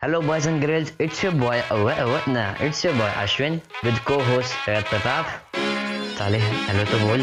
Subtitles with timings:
[0.00, 0.92] Hello, boys and girls.
[0.98, 1.62] It's your boy.
[1.70, 1.98] Oh, what?
[2.06, 2.26] what?
[2.26, 5.26] Nah, it's your boy Ashwin with co-host Rayat Pratap.
[6.16, 7.20] साले hello तो बोल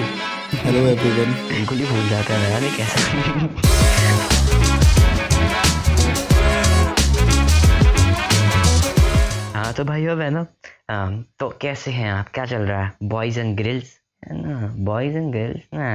[0.65, 4.13] hello everyone बिल्कुल ही भूल जाता है यार कैसा
[9.55, 10.43] हाँ तो भाई हो बहनों
[10.89, 13.91] अम, तो कैसे हैं आप क्या चल रहा है बॉयज़ एंड गर्ल्स
[14.27, 15.89] है ना बॉयज़ एंड गर्ल्स ना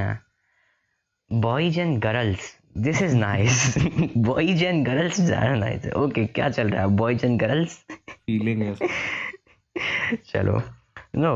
[1.31, 3.75] boys and girls this is nice
[4.17, 6.89] boys and girls ज़्यादा नाइस है। ओके क्या चल रहा है?
[6.97, 7.77] बॉयज़ एंड गर्ल्स
[8.11, 8.75] फीलिंग है।
[10.27, 10.63] चलो।
[11.17, 11.33] नो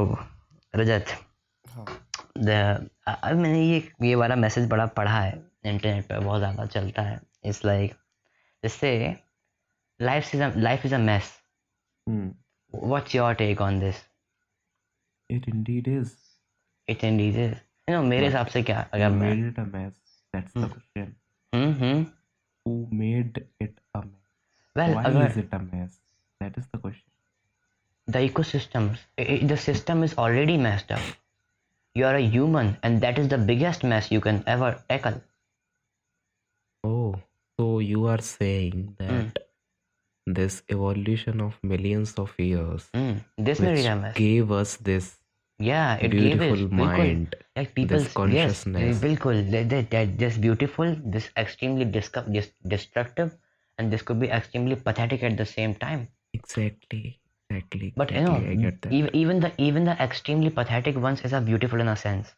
[0.74, 1.06] रजत।
[1.66, 1.84] हाँ।
[3.06, 5.32] अब मैंने ये ये वाला मैसेज बड़ा पढ़ा है।
[5.66, 7.94] इंटरनेट पे बहुत ज़्यादा चलता है। इट्स लाइक
[8.64, 8.92] इससे
[10.00, 11.32] life is life is a mess
[12.08, 13.96] what's your take on this
[15.30, 16.12] it indeed is
[16.88, 17.38] it and is
[17.90, 21.12] no मेरे हिसाब से क्या अगर मैं that's the question
[21.54, 22.02] Mm-hmm.
[22.64, 24.30] Who made it a mess?
[24.76, 25.98] Well, Why uh, is it a mess?
[26.40, 27.10] That is the question.
[28.06, 31.00] the ecosystems, the system is already messed up.
[31.94, 35.20] You are a human, and that is the biggest mess you can ever tackle.
[36.84, 37.14] Oh,
[37.58, 39.48] so you are saying Mm, that
[40.26, 43.22] this evolution of millions of years, mm.
[43.38, 45.18] This which gave us this
[45.68, 48.84] yeah it gave beautiful us बिल्कुल mind, like people this consciousness.
[48.84, 49.62] yes बिल्कुल they,
[49.94, 53.32] that this beautiful this extremely discu- dis- destructive
[53.78, 56.06] and this could be extremely pathetic at the same time
[56.38, 57.02] exactly,
[57.50, 58.92] exactly, but you know that.
[58.98, 62.32] even, even the even the extremely pathetic ones is a beautiful in a sense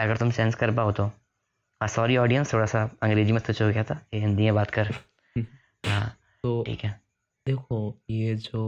[0.00, 3.68] अगर तुम sense कर पाओ तो हाँ sorry audience थोड़ा सा अंग्रेज़ी में स्विच हो
[3.72, 4.88] गया था हिंदी में बात कर
[5.86, 6.06] हाँ
[6.42, 6.90] तो ठीक है
[7.46, 7.78] देखो
[8.10, 8.62] ये जो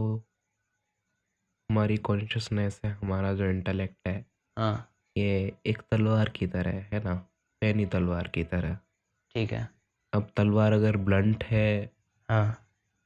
[1.69, 4.23] हमारी कॉन्शियसनेस है हमारा जो इंटेलेक्ट है
[4.57, 7.13] हाँ। ये एक तलवार की तरह है ना
[7.61, 8.77] पैनी तलवार की तरह।
[9.35, 9.67] ठीक है।
[10.13, 11.69] अब तलवार अगर ब्लंट है
[12.29, 12.57] हाँ।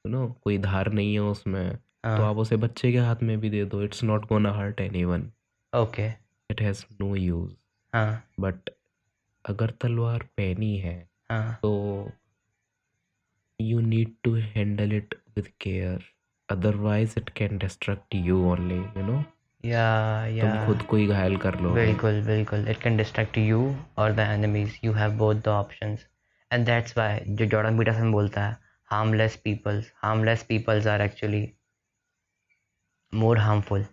[0.06, 3.50] नो कोई धार नहीं है उसमें तो हाँ आप उसे बच्चे के हाथ में भी
[3.50, 5.32] दे दो it's not gonna hurt anyone
[5.74, 6.08] okay
[6.50, 7.54] it has no use
[7.94, 8.70] हाँ। बट
[9.46, 10.98] अगर तलवार पैनी है
[11.32, 12.12] हाँ। तो
[13.60, 16.04] you need to handle it with care
[16.52, 19.24] otherwise it can destruct you only you know
[19.64, 19.84] yeah
[20.36, 22.68] yeah तुम खुद को ही घायल कर लो बिल्कुल बिल्कुल.
[22.70, 26.06] इट कैन डिस्ट्रैक्ट यू और the enemies you have both the options
[26.52, 28.58] and that's why जो जॉर्डन पीटरसन बोलता है
[28.90, 31.48] harmless peoples harmless peoples are actually
[33.14, 33.86] more harmful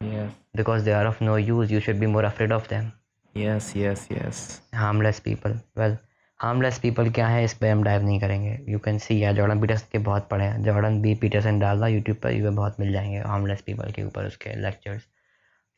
[0.00, 1.72] yes because they are of no use.
[1.72, 2.86] You should be more afraid of them.
[3.34, 4.38] Yes yes yes
[4.74, 5.52] harmless people.
[5.80, 5.96] Well
[6.40, 9.60] harmless people क्या है, इस पर हम dive नहीं करेंगे। You can see या Jordan
[9.60, 13.22] Peterson के बहुत पढ़े हैं। जॉर्डन बी पीटरसन डालना यूट्यूब पर, ये बहुत मिल जाएँगे
[13.22, 15.02] harmless पीपल के ऊपर उसके लेक्चर्स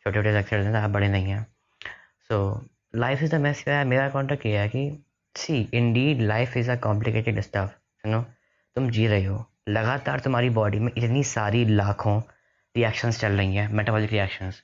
[0.05, 1.47] छोटे छोटे लेक्चर्स हैं बड़े नहीं हैं।
[2.31, 5.05] So life is the mess मेरा कॉन्टेक्ट ये है कि
[5.35, 7.71] see indeed life is a complicated stuff
[8.07, 8.21] you know
[8.77, 12.21] तुम जी रहे हो। लगातार तुम्हारी बॉडी में इतनी सारी लाखों
[12.75, 14.63] रिएक्शंस चल रही हैं मेटाबॉलिक रिएक्शंस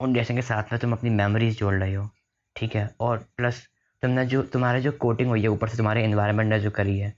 [0.00, 2.08] उन रिएक्शन के साथ में तुम अपनी मेमोरीज जोड़ रहे हो,
[2.56, 2.90] ठीक है?
[3.00, 3.62] और प्लस
[4.02, 7.12] तुमने जो तुम्हारे जो कोटिंग हुई है ऊपर से तुम्हारे इन्वायरमेंट ने जो करी है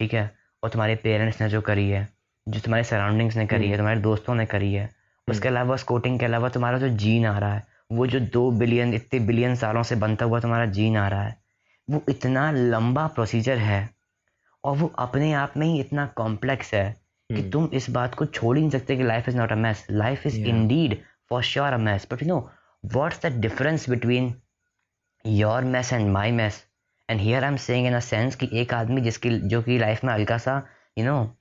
[0.00, 0.30] ठीक है
[0.62, 2.08] और तुम्हारे पेरेंट्स ने जो करी है
[2.46, 4.88] जो तुम्हारे सराउंडिंग्स ने करी है तुम्हारे दोस्तों ने करी है
[5.28, 8.50] उसके अलावा उस कोटिंग के अलावा तुम्हारा जो जीन आ रहा है वो जो दो
[8.54, 11.36] बिलियन इतने बिलियन सालों से बनता हुआ तुम्हारा जीन आ रहा है
[11.88, 13.88] वो इतना लंबा प्रोसीजर है
[14.64, 16.84] और वो अपने आप में ही इतना कॉम्प्लेक्स है
[17.30, 19.56] कि हम्म। तुम इस बात को छोड़ ही नहीं सकते कि life is not a
[19.56, 20.48] mess life is Yeah.
[20.48, 20.96] Indeed
[21.30, 22.38] for sure a mess but you know
[22.84, 24.32] what's the difference between
[25.26, 26.66] your mess and my mess
[27.10, 30.04] and here I am saying in a sense कि एक आदमी जिसकी जो कि life
[30.04, 30.66] में हल्का सा
[30.98, 31.36] you know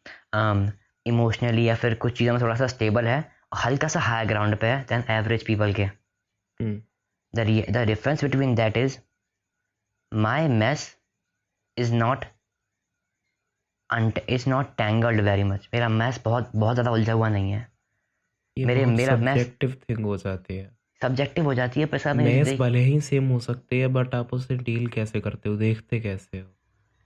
[1.08, 4.58] emotionally या फिर कुछ चीज़ों में थोड़ा सा स्टेबल है और हल्का सा हाई ग्राउंड
[4.58, 6.04] पे है देन एवरेज पीपल के।
[7.36, 8.92] The the difference between that is
[10.16, 10.80] my mess
[11.80, 12.18] is not
[13.94, 17.72] unt is not tangled very मेरा mess बहुत बहुत ज़्यादा उलझा हुआ नहीं है।
[18.60, 20.73] मेरे- मेरा मैं- सब्जेक्टिव थिंग हो जाती है।
[21.04, 24.34] सब्जेक्टिव हो जाती है साहब मैंने मैथ्स भले ही सेम हो सकते हैं बट आप
[24.34, 26.46] उससे डील कैसे करते हो देखते कैसे हो?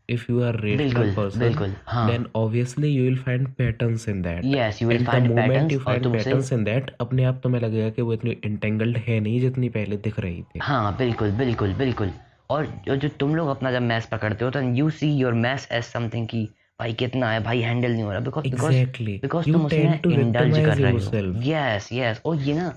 [0.09, 4.21] इफ़ यू आर रेशनल बिल्कुल पर्सन बिल्कुल हाँ। then obviously you will find patterns in
[4.27, 4.45] that.
[4.51, 7.39] Yes you will and the find moment patterns you find patterns in that अपने आप
[7.43, 11.31] तुम्हें लगेगा कि वो इतनी entangled है नहीं जितनी पहले दिख रही थी। हाँ बिल्कुल
[11.31, 12.11] बिल्कुल बिल्कुल।
[12.49, 15.67] और जो जो तुम लोग अपना जब मैस पकड़ते हो तो you see your mess
[15.71, 16.43] as something की
[16.79, 20.01] भाई कितना है भाई हैंडल नहीं हो रहा because because exactly because you तुम उसमें
[20.11, 22.67] इंडल्ज कर रहे हो। yourself यस यस और ये ना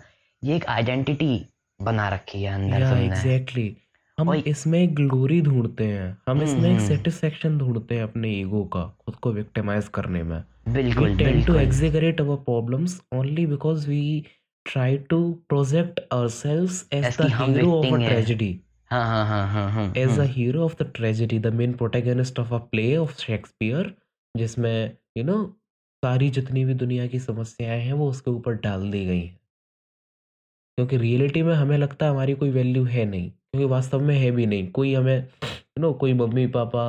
[0.43, 1.45] ये एक आइडेंटिटी
[1.81, 3.77] बना रखी है अंदर एग्जैक्टली
[4.19, 8.63] हम इसमें ग्लोरी ढूंढते हैं। हम हम्म, इसमें एक हम्म। सेटिस्फेक्शन ढूंढते हैं अपने ईगो
[8.75, 14.25] का खुद को विक्टिमाइज करने में। बिल्कुल tend to exaggerate our problems only because we
[14.67, 17.83] try to project ourselves as the hero
[19.97, 23.95] as a hero of the tragedy the main protagonist of a play of Shakespeare
[24.35, 25.43] जिसमें you know
[26.03, 29.39] सारी जितनी भी दुनिया की समस्याएँ हैं वो उसके ऊपर डाल दी गई हैं।
[30.81, 34.31] क्योंकि रियलिटी में हमें लगता है हमारी कोई वैल्यू है नहीं क्योंकि वास्तव में है
[34.31, 36.85] भी नहीं। कोई हमें यू नो कोई मम्मी पापा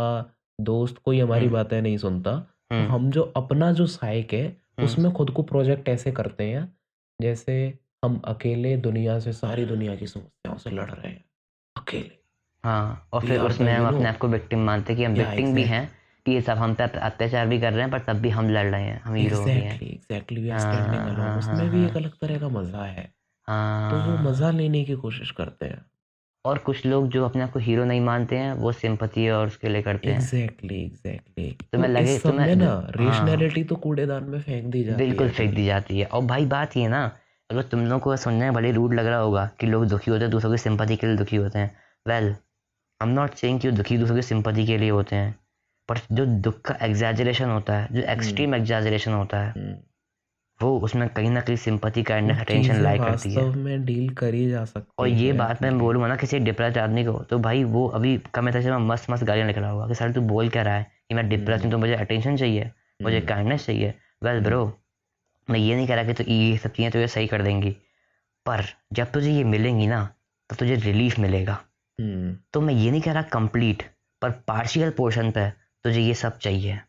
[0.61, 4.45] दोस्त कोई हमारी हम्म। बातें नहीं सुनता। तो हम्म। हम जो अपना जो साइक है
[4.45, 6.63] हम्म। उसमें खुद को प्रोजेक्ट ऐसे करते हैं
[7.21, 11.23] जैसे हम अकेले दुनिया से सारी दुनिया की समस्याओं से लड़ रहे हैं
[11.75, 12.19] अकेले।
[12.63, 15.63] हाँ और फिर उसमें हम अपने आप को विक्टिम मानते हैं कि हम विक्टिम भी
[15.63, 15.89] हैं
[16.25, 18.65] कि ये सब हम पे अत्याचार भी कर रहे हैं पर तब भी हम लड़
[18.65, 21.85] रहे हैं हम हीरो भी हैं। एग्जैक्टली वी आर हाँ हाँ हाँ उसमें हाँ भी
[21.85, 23.20] एक हाँ। अलग तरह का मज़ा है।
[23.89, 25.85] तो वो हाँ मज़ा लेने की कोशिश करते हैं।
[26.45, 29.69] और कुछ लोग जो अपने आप को हीरो नहीं मानते हैं वो सिंपथी और उसके
[29.69, 33.63] लिए करते हैं। एग्जैक्टली एग्जैक्टली तुम्हें तो लगे इस सब तुम्हें में ना हाँ। रेशनैलिटी
[33.63, 36.77] तो कूड़ेदान में फेंक दी जाती बिल्कुल है। फेंक दी जाती है। और भाई बात
[36.77, 37.03] ये ना
[37.49, 40.23] अगर तुम लोग को सुनने में भले रूड लग रहा होगा कि लोग दुखी होते
[40.23, 41.75] हैं दूसरों की सिंपथी के लिए दुखी होते हैं।
[42.05, 42.29] Well
[43.01, 45.35] I am not saying कि वो दुखी दूसरों की सिंपथी के लिए होते हैं
[45.89, 49.75] पर जो दुख का एग्जैजरेशन होता है जो एक्सट्रीम एग्जैजरेशन होता है हम्म,
[50.61, 54.49] वो उसमें कहीं ना कहीं सिंपथी वो काइंडनेस अटेंशन लाइक करती है। में डील करी
[54.49, 57.87] जा सकती और ये बात मैं बोलूँगा ना किसी डिप्रेस आदमी को तो भाई वो
[57.87, 60.75] अभी कम से में मस्त मस्त गालियाँ रहा होगा कि सर तू बोल क्या रहा
[60.75, 62.71] है कि मैं डिप्रेस हूँ तो मुझे अटेंशन चाहिए
[63.01, 63.93] मुझे हम्म, काइंडनेस चाहिए।
[64.23, 64.79] वेल ब्रो
[65.49, 67.71] मैं ये नहीं कह रहा कि तो ये सब चीज़ें तुझे सही कर देंगी
[68.45, 68.63] पर
[68.93, 70.03] जब तुझे ये मिलेंगी ना
[70.49, 71.53] तो तुझे रिलीफ मिलेगा।
[71.99, 73.83] हम्म, तो मैं ये नहीं कह रहा कंप्लीट
[74.21, 75.49] पर पार्शियल पोर्शन पे
[75.85, 76.79] तुझे ये सब चाहिए।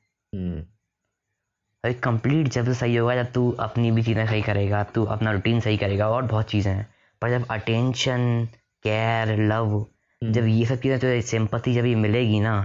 [1.84, 5.32] हम्म, भाई कंप्लीट जब सही होगा जब तू अपनी भी चीज़ें सही करेगा तू अपना
[5.32, 6.86] रूटीन सही करेगा और बहुत चीज़ें हैं।
[7.22, 8.48] पर जब अटेंशन
[8.82, 9.86] केयर लव
[10.22, 12.60] जब हम्म, ये सब चीज़ें तुझे सिंपथी जब ये मिलेगी ना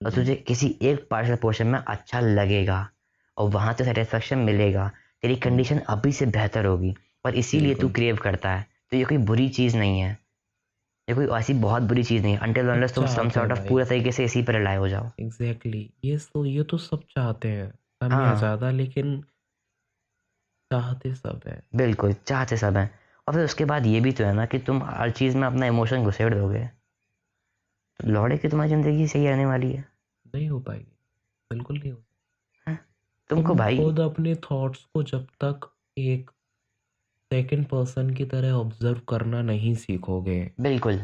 [0.00, 2.88] तो हम्म, तुझे किसी एक पार्शियल पोर्शन में अच्छा लगेगा
[3.36, 4.90] और वहाँ तो सेटिस्फेक्शन मिलेगा।
[5.22, 9.18] तेरी कंडीशन अभी से बेहतर होगी और इसीलिए तू क्रेव करता है। तो ये कोई
[9.18, 10.10] बुरी चीज़ नहीं है।
[11.08, 13.84] ये कोई ऐसी बहुत बुरी चीज़ नहीं है। अंटिल अनलेस तुम सम सॉर्ट ऑफ़ पूरा
[13.84, 16.10] तरीके से इसी पर रिलाय हो जाओ। Exactly exactly.
[16.10, 19.22] ये तो ये तो सब चाहते हैं। कम या हाँ। ज़्यादा लेकिन
[20.70, 22.90] चाहते सब है। बिल्कुल चाहते सब हैं।
[23.26, 25.66] और फिर उसके बाद ये भी तो है ना कि तुम हर चीज़ में अपना
[25.66, 26.68] इमोशन घुसेड़ दोगे।
[28.00, 29.84] तो लौड़े की तुम्हारी ज़िंदगी सही रहने वाली है?
[30.26, 30.92] नहीं हो पाएगी।
[31.50, 31.98] बिल्कुल नहीं हो
[32.66, 32.78] हैं?
[33.30, 36.30] तुमको तुम भाई खुद अपने थॉट्स को जब तक एक
[37.30, 40.98] सेकंड पर्सन की तरह ऑब्ज़र्व करना नहीं सीखोगे बिल्कुल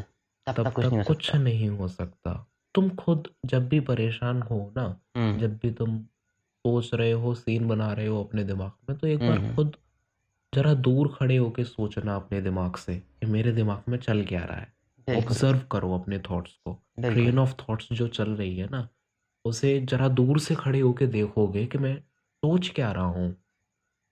[0.47, 2.33] तब तब तक कुछ नहीं तक हो कुछ सकता। नहीं हो सकता।
[2.75, 4.85] तुम खुद जब भी परेशान हो ना
[5.15, 5.97] हम्म। जब भी तुम
[6.65, 9.75] सोच रहे हो सीन बना रहे हो अपने दिमाग में तो एक बार हम्म। खुद
[10.53, 14.57] जरा दूर खड़े होके सोचना अपने दिमाग से कि मेरे दिमाग में चल क्या रहा
[14.57, 14.67] है।
[15.07, 18.87] बिल्कुल। ऑब्ज़र्व करो अपने थॉट्स को। बिल्कुल। ट्रेन ऑफ़ थॉट्स जो चल रही है ना
[19.45, 23.35] उसे जरा दूर से खड़े होके देखोगे कि मैं सोच क्या रहा हूँ।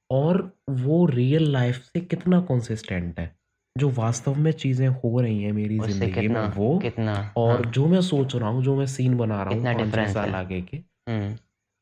[0.10, 3.36] और वो रियल लाइफ से कितना कंसिस्टेंट है
[3.76, 7.64] जो वास्तव में चीज़ें हो रही हैं मेरी उससे ज़िंदगी कितना में वो कितना और
[7.64, 9.86] हाँ। जो मैं सोच रहा हूँ जो मैं सीन बना रहा हूँ कितना पाँच छह
[9.86, 11.36] डिफरेंस साल आगे के हम्म।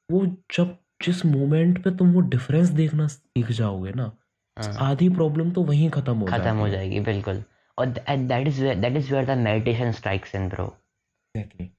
[0.09, 0.25] वो
[0.55, 4.11] जब जिस मोमेंट पे तुम वो डिफरेंस देखना सीख जाओगे ना
[4.57, 7.43] हाँ। आधी प्रॉब्लम तो वहीं खत्म हो खत्म हो जाती है जाएगी बिल्कुल।
[7.77, 10.65] और that is that is where the meditation strikes in bro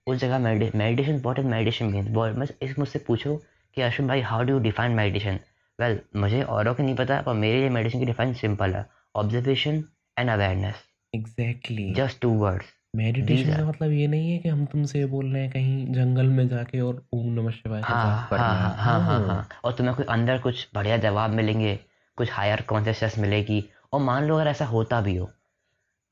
[0.06, 2.08] उस जगह meditation what is meditation means
[2.38, 3.36] बस इस मुझसे पूछो
[3.76, 5.38] कि अश्विन भाई how do you define meditation
[5.78, 8.84] well मुझे औरों को नहीं पता पर मेरे लिए मेडिटेशन की डिफाइन सिंपल है।
[9.14, 9.82] Observation
[10.16, 15.04] and awareness exactly just two words meditation का मतलब ये नहीं है कि हम तुमसे
[15.06, 18.28] बोल रहे हैं कहीं जंगल में जाके और ओम नमः शिवाय का हाँ जाप हाँ
[18.30, 21.78] करना हाँ। है हाँ हाँ। हाँ। और तुम्हें कोई अंदर कुछ बढ़िया जवाब मिलेंगे
[22.18, 25.30] कुछ हायर कॉन्शियसनेस मिलेगी और मान लो अगर ऐसा होता भी हो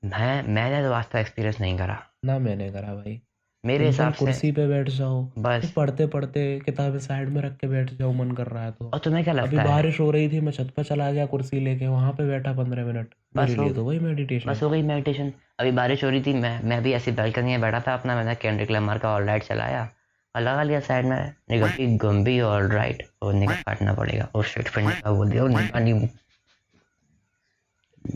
[0.04, 3.20] मैं मैंने तो वास्तव एक्सपीरियंस नहीं करा। ना मैंने करा भाई।
[3.64, 7.56] मेरे सिंपल हिसाब से कुर्सी पे बैठ जाओ बस। पढ़ते पढ़ते किताबें साइड में रख
[7.56, 9.64] के बैठ जाओ मन कर रहा है तो। और तुम्हें क्या लगता अभी है?
[9.64, 12.86] बारिश हो रही थी मैं छत पर चला गया कुर्सी लेके वहाँ पे बैठा पंद्रह
[12.86, 16.34] मिनट। बस हो- तो वही मेडिटेशन बस हो गई मेडिटेशन अभी बारिश हो रही थी
[16.34, 19.42] मैं मैं भी ऐसी बैल्कनी में बैठा था अपना मैंने कैंड्रिक लमार का ऑल राइट
[19.42, 19.90] चलाया।
[20.36, 24.68] और लगा लिया साइड में निगम गम्बी ऑल राइट और निगम काटना पड़ेगा। और शिट
[24.68, 25.42] फिर निगम बोल दिया?
[25.42, 26.08] और निगम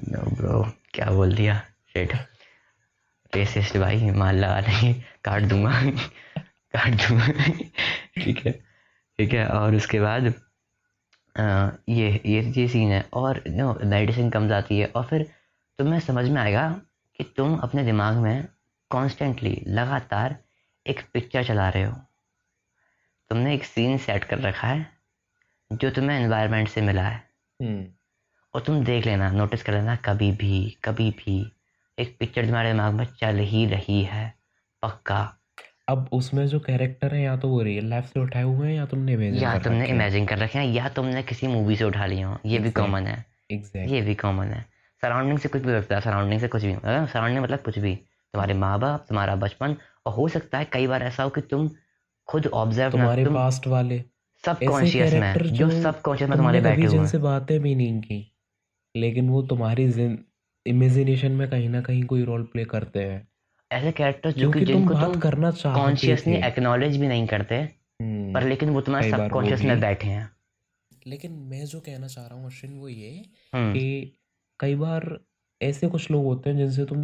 [0.08, 1.58] नो ब्रो क्या बोल दिया?
[1.92, 2.12] शिट
[3.34, 5.82] रेसिस्ट भाई मार लगा नहीं काट दूँगा।
[6.76, 7.28] काट दूँगा।
[8.22, 8.52] ठीक है।
[9.18, 10.34] ठीक है और उसके बाद?
[11.38, 15.30] ये ये ये सीन है और नो मेडिटेशन कम जाती है और फिर
[15.78, 16.80] तुम्हें समझ में आएगा
[17.18, 18.48] कि तुम अपने दिमाग में
[18.90, 20.38] कॉन्स्टेंटली लगातार
[20.86, 21.92] एक पिक्चर चला रहे हो।
[23.30, 24.86] तुमने एक सीन सेट कर रखा है
[25.72, 27.30] जो तुम्हें एनवायरनमेंट से मिला है।
[27.62, 27.86] हम्म।
[28.54, 31.52] और तुम देख लेना नोटिस कर लेना कभी भी कभी भी
[31.98, 34.34] एक पिक्चर तुम्हारे दिमाग में चल ही रही है
[34.82, 35.37] पक्का।
[35.88, 38.86] अब उसमें जो कैरेक्टर है या तो वो रियल लाइफ से उठाए हुए हैं या
[38.86, 41.76] तुमने इमेजिन या कर तुमने रखे हैं। इमेजिन कर रखे हैं या तुमने किसी मूवी
[41.76, 44.64] से उठा लिए हो। ये भी कॉमन है। एग्जैक्ट ये भी कॉमन है।
[45.02, 47.94] सराउंडिंग से कुछ भी लगता है सराउंडिंग से कुछ भी सराउंडिंग मतलब कुछ भी।
[48.34, 49.76] तुम्हारे माँ बाप तुम्हारा बचपन
[50.06, 51.70] और हो सकता है कई बार ऐसा हो कि तुम
[52.28, 53.98] खुद ऑब्ज़र्व तुम्हारे तुम पास्ट वाले
[54.44, 57.18] सब ऐसे कॉन्शियस में है, जो जो सब कॉन्शियस में तुम्हारे बैठे हुए हैं। जिनसे
[57.18, 58.32] बातें भी नहीं की
[58.94, 59.84] लेकिन वो तुम्हारी
[60.66, 63.26] इमेजिनेशन में कहीं ना कहीं कोई रोल प्ले करते हैं।
[63.70, 68.42] ऐसे कैरेक्टर्स जो कि जिनको तुम करना चाहते कॉन्शियसली एक्नॉलेज भी नहीं करते हम्म, पर
[68.42, 70.30] लेकिन वो तुम्हारे सबकॉन्शियस में बैठे हैं।
[71.06, 73.10] लेकिन मैं जो कहना चाह रहा हूँ अश्विन वो ये
[73.54, 74.12] हम्म। कि
[74.60, 75.18] कई बार
[75.60, 77.02] ऐसे कुछ लोग होते हैं जिनसे तुम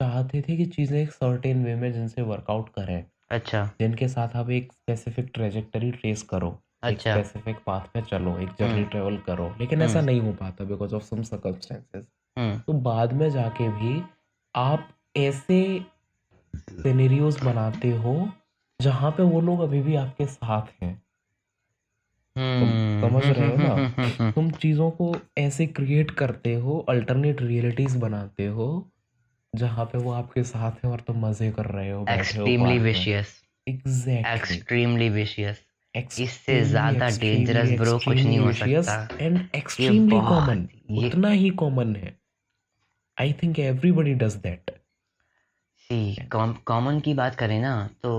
[0.00, 4.50] चाहते थे कि चीज़ें एक सर्टेन वे में जिनसे वर्कआउट करें। अच्छा। जिनके साथ आप
[4.50, 9.54] एक स्पेसिफिक ट्रेजेक्टरी ट्रेस करो अच्छा। स्पेसिफिक पाथ पे चलो एक जर्नी हम्म। ट्रेवल करो।
[9.60, 12.04] लेकिन ऐसा नहीं हो पाता बिकॉज़ ऑफ़ सम सर्कमस्टेंसेस
[12.66, 14.02] तो बाद में जाके भी
[14.54, 15.84] आप ऐसे
[16.56, 18.28] सिनेरियोज बनाते हो
[18.82, 20.94] जहाँ पे वो लोग अभी भी आपके साथ हैं।
[22.36, 24.30] तुम हम्म। समझ रहे हो ना?
[24.30, 28.90] तुम चीज़ों को ऐसे क्रिएट करते हो अल्टरनेट रियलिटीज बनाते हो
[29.56, 34.34] जहाँ पे वो आपके साथ है और तुम मज़े कर रहे हो extremely vicious exactly
[34.34, 35.64] extremely vicious
[35.94, 42.18] इससे ज़्यादा डेंजरस ब्रो कुछ नहीं हो सकता। एंड एक्सट्रीमली कॉमन उतना ही कॉमन है।
[43.20, 44.79] I think everybody does that
[45.90, 46.28] see
[46.66, 48.12] common की बात करें ना तो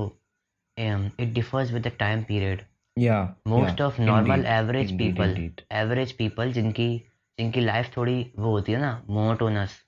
[0.78, 2.62] it differs with the time period
[2.98, 6.90] या most of normal average people average people जिनकी
[7.40, 9.80] जिनकी लाइफ थोड़ी वो होती है ना मोनोटोनस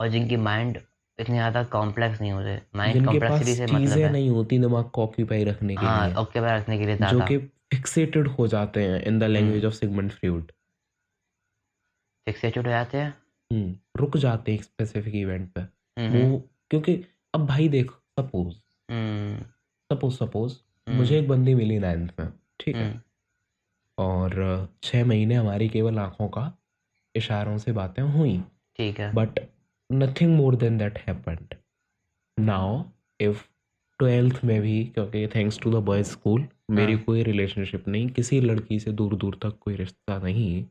[0.00, 0.78] और जिनकी माइंड
[1.18, 5.44] इतने ज़्यादा कॉम्प्लेक्स नहीं होते। माइंड कॉम्प्लेक्सिटी से मतलब है। नहीं होती दिमाग को ऑक्यूपाई
[5.44, 7.38] रखने के हाँ लिए। ऑक्यूपाई रखने के लिए जो कि
[7.74, 9.32] फिक्सेटेड हो जाते हैं in the hmm.
[9.32, 10.50] Language of Sigmund Freud
[12.26, 13.14] fixated हो जाते हैं?
[13.50, 17.04] हम्म रुक जाते हैं स्पेसिफिक इवेंट पे। हम्म। वो क्योंकि
[17.34, 18.54] अब भाई देखो सपोज़
[19.90, 20.56] सपोज़ सपोज़
[20.90, 22.88] मुझे एक बंदी मिली नाइन्थ में ठीक है?
[22.88, 23.00] हम्म।
[23.98, 26.52] और छः महीने हमारी केवल आँखों का
[27.14, 28.38] इशारों से बातें हुई।
[28.76, 29.40] ठीक है। But
[29.92, 31.54] nothing more than that happened
[32.38, 32.82] now
[33.20, 33.42] if
[33.98, 38.40] twelfth में भी क्योंकि thanks to the boys school मेरी हाँ। कोई रिलेशनशिप नहीं किसी
[38.40, 40.64] लड़की से दूर दूर तक कोई रिश्ता नहीं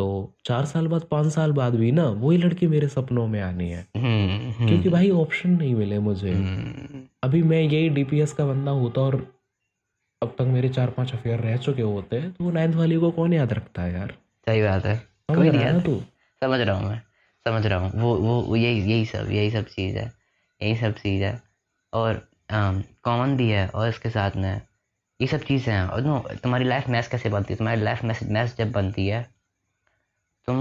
[0.00, 3.68] तो चार साल बाद पाँच साल बाद भी ना वही लड़की मेरे सपनों में आनी
[3.70, 8.46] है। हम्म क्योंकि हम्म भाई ऑप्शन नहीं मिले मुझे। हम्म। अभी मैं यही डीपीएस का
[8.46, 9.16] बंदा होता और
[10.22, 13.32] अब तक मेरे चार पाँच अफेयर रह चुके होते तो वो नाइन्थ वाली को कौन
[13.32, 14.14] याद रखता है यार?
[14.46, 14.96] सही बात है।
[15.30, 15.96] कोई नहीं याद। तू?
[16.42, 17.00] समझ रहा हूँ मैं।
[17.46, 20.12] समझ रहा हूँ। वो वो यही यही सब यही सब चीज़ है।
[20.60, 21.40] यही सब चीज़ है।
[21.92, 22.28] और
[23.04, 24.60] कॉमन भी है और इसके साथ में
[25.20, 27.58] ये सब चीज़ें हैं। और नो तुम्हारी लाइफ मैथ कैसे बनती है?
[27.58, 29.39] तुम्हारी लाइफ मैथ मैथ जब बनती है
[30.48, 30.58] तुम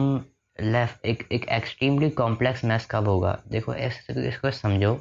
[0.58, 3.32] लाइफ एक एक एक्सट्रीमली कॉम्प्लेक्स मैथ कब होगा?
[3.48, 4.94] देखो, ऐसे इसको समझो।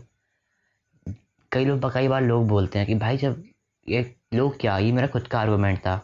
[1.53, 3.43] कई लोग, कई बार लोग बोलते हैं कि भाई जब
[3.89, 4.03] ये
[4.35, 5.97] लोग क्या, ये मेरा खुद का आर्गूमेंट था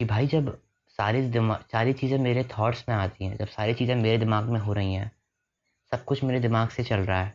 [0.00, 0.56] कि भाई जब
[0.98, 4.60] सारी दिमाग सारी चीज़ें मेरे थॉट्स में आती हैं, जब सारी चीज़ें मेरे दिमाग में
[4.60, 5.10] हो रही हैं,
[5.92, 7.34] सब कुछ मेरे दिमाग से चल रहा है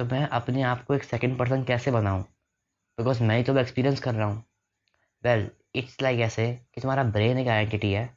[0.00, 2.22] तो मैं अपने आप को एक सेकेंड पर्सन कैसे बनाऊँ?
[2.98, 4.42] बिकॉज़ मैं ही तो एक्सपीरियंस कर रहा हूँ।
[5.24, 8.08] वेल इट्स लाइक ऐसे कि तुम्हारा ब्रेन एक आइडेंटिटी है।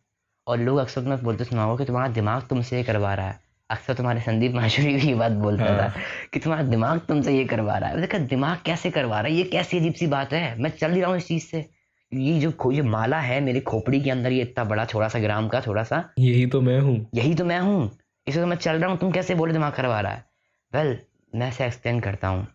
[0.50, 3.40] और लोग अक्सर तुम्हें बोलते सुनाओ कि तुम्हारा दिमाग तुमसे ये करवा रहा है।
[3.70, 5.94] अक्सर तुम्हारे संदीप माशुरी भी ये बात बोलता हाँ। था
[6.34, 9.38] कि तुम्हारा दिमाग तुमसे ये करवा रहा है। मैंने कहा दिमाग कैसे करवा रहा है?
[9.38, 10.62] ये कैसी अजीब सी बात है?
[10.62, 11.70] मैं चल ही रहा हूँ इस चीज़ से।
[12.14, 15.20] ये जो खो- ये माला है मेरी खोपड़ी के अंदर ये इतना बड़ा थोड़ा सा
[15.20, 18.58] ग्राम का थोड़ा सा यही तो मैं हूँ। यही तो मैं हूँ। इसे तो मैं
[18.58, 20.26] चल रहा हूँ। तुम कैसे बोले दिमाग करवा रहा है?
[20.74, 21.00] वेल
[21.36, 22.48] मैं ऐसे एक्सप्लेन करता हूँ।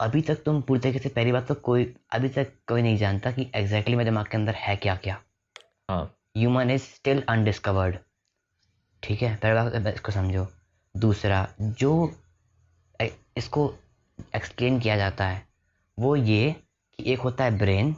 [0.00, 3.30] अभी तक तुम पूरी तरीके से पहली बात तो कोई अभी तक कोई नहीं जानता
[3.30, 5.18] कि एग्जैक्टली exactly मेरे दिमाग के अंदर है क्या क्या
[5.90, 7.96] हाँ। ह्यूमन इज़ स्टिल अनडिस्कवर्ड
[9.02, 9.34] ठीक है?
[9.36, 10.46] पहले बात इसको समझो।
[10.94, 11.92] दूसरा जो
[13.00, 13.74] इसको
[14.36, 15.42] एक्सप्लेन किया जाता है
[15.98, 16.52] वो ये
[16.98, 17.94] कि एक होता है ब्रेन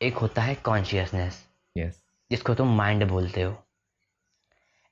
[0.00, 1.44] एक होता है कॉन्शियसनेस
[1.76, 3.52] यस जिसको तुम माइंड बोलते हो।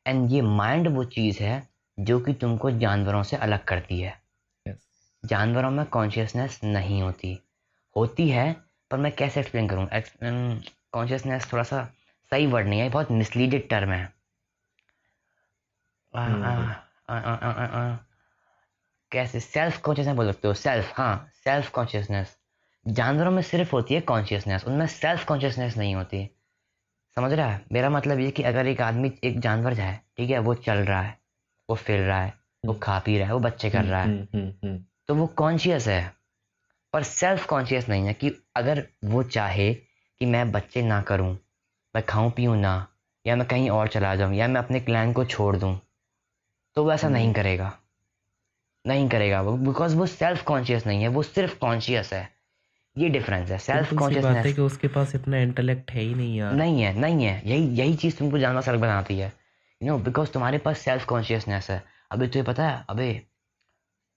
[0.06, 1.56] एंड ये माइंड वो चीज़ है
[1.98, 4.20] जो कि तुमको जानवरों से अलग करती है।
[4.66, 4.86] यस
[5.24, 7.38] जानवरों में कॉन्शियसनेस नहीं होती।
[7.96, 8.52] होती है
[8.90, 9.88] पर मैं कैसे एक्सप्लेन करूँ?
[10.92, 11.88] कॉन्शियसनेस थोड़ा सा
[12.34, 14.12] सही वर्ड नहीं है बहुत मिसलीडेड टर्म है।
[16.14, 17.96] आ, आ,
[19.12, 19.40] कैसे?
[19.40, 22.36] सेल्फ कॉन्शियसनेस बोल सकते हो। सेल्फ हाँ सेल्फ कॉन्शियसनेस
[22.86, 26.30] जानवरों में सिर्फ़ होती है कॉन्शियसनेस उनमें सेल्फ कॉन्शियसनेस नहीं होती।
[27.14, 27.64] समझ रहा है?
[27.72, 31.02] मेरा मतलब ये कि अगर एक आदमी एक जानवर जाए ठीक है वो चल रहा
[31.02, 31.18] है
[31.70, 34.08] वो फिर रहा है वो हम्म। खा पी रहा है वो बच्चे कर रहा है
[34.08, 36.12] हम्म, हम्म, हम्म, तो वो कॉन्शियस है।
[36.92, 39.74] पर सेल्फ कॉन्शियस नहीं है कि अगर वो चाहे
[40.18, 41.38] कि मैं बच्चे ना करूँ
[41.96, 42.86] मैं खाऊं पीऊं ना
[43.26, 45.80] या मैं कहीं और चला जाऊँ या मैं अपने क्लैन को छोड़ दूँ
[46.74, 47.78] तो वो ऐसा नहीं हम्म। करेगा।
[48.86, 52.34] नहीं करेगा वो बिकॉज़ वो सेल्फ कॉन्शियस नहीं है वो सिर्फ़ कॉन्शियस है।
[52.98, 56.36] ये डिफरेंस है सेल्फ सिंपल है कॉन्शियसनेस कि उसके पास इतना इंटेलेक्ट है ही नहीं
[56.36, 59.32] यार। नहीं है नहीं है यही यही चीज़ तुमको जानना से अलग बनाती है।
[59.82, 63.26] यू नो बिकॉज़ तुम्हारे पास सेल्फ कॉन्शियसनेस है। अभी तुझे पता है अबे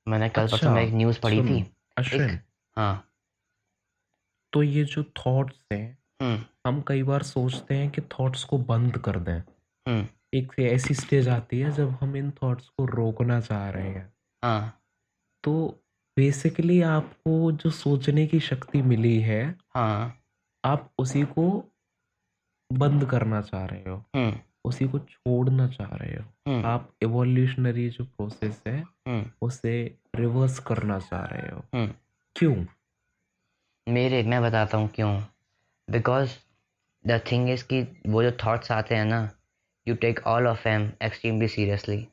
[0.07, 2.39] मैंने कल परसों अच्छा, में एक न्यूज़ पढ़ी थी। अश्विन। एक
[2.77, 3.03] हाँ।
[4.53, 8.97] तो ये जो थॉट्स हैं हम्म। हम कई बार सोचते हैं कि थॉट्स को बंद
[8.97, 9.39] कर दें।
[9.87, 14.13] हम्म। एक ऐसी स्टेज आती है जब हम इन थॉट्स को रोकना चाह रहे हैं।
[14.43, 14.81] हाँ।
[15.43, 15.83] तो
[16.17, 20.21] बेसिकली आपको जो सोचने की शक्ति मिली है हाँ।
[20.65, 21.73] आप उसी को
[22.73, 27.89] बंद करना चाह रहे हो। हम्म। उसी को छोड़ना चाह रहे हो। हम्म। आप एवोल्यूशनरी
[27.89, 31.93] जो प्रोसेस है हम्म। उसे रिवर्स करना चाह रहे हो। हम्म।
[32.35, 32.65] क्यों?
[33.89, 35.21] मेरे मैं बताता हूँ क्यों।
[35.91, 36.29] बिकॉज़
[37.07, 39.29] द थिंग इज़ कि वो जो थॉट्स आते हैं ना
[39.87, 42.07] you take all of M extremely seriously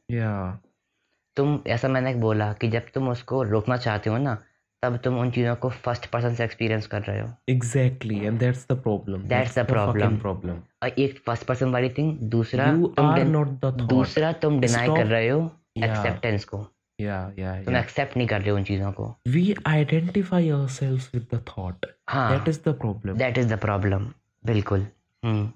[1.36, 4.34] तुम ऐसा मैंने एक बोला कि जब तुम उसको रोकना चाहते हो ना
[4.82, 8.66] तब तुम उन चीज़ों को फ़र्स्ट पर्सन से एक्सपीरियंस कर रहे हो। Exactly and that's
[8.72, 10.20] the problem That's the problem.
[10.20, 14.88] Problem और एक फ़र्स्ट पर्सन वाली थिंग दूसरा यू तुम नॉट द दूसरा तुम डिनाई
[14.88, 15.40] कर रहे हो
[15.76, 16.50] एक्सेप्टेंस Yeah.
[16.50, 16.66] को।
[17.00, 21.44] या या तुम एक्सेप्ट नहीं कर रहे उन चीज़ों को we identify ourselves with the
[21.48, 24.10] thought हाँ that is the problem that is the problem
[24.46, 24.86] बिल्कुल
[25.22, 25.50] हम्म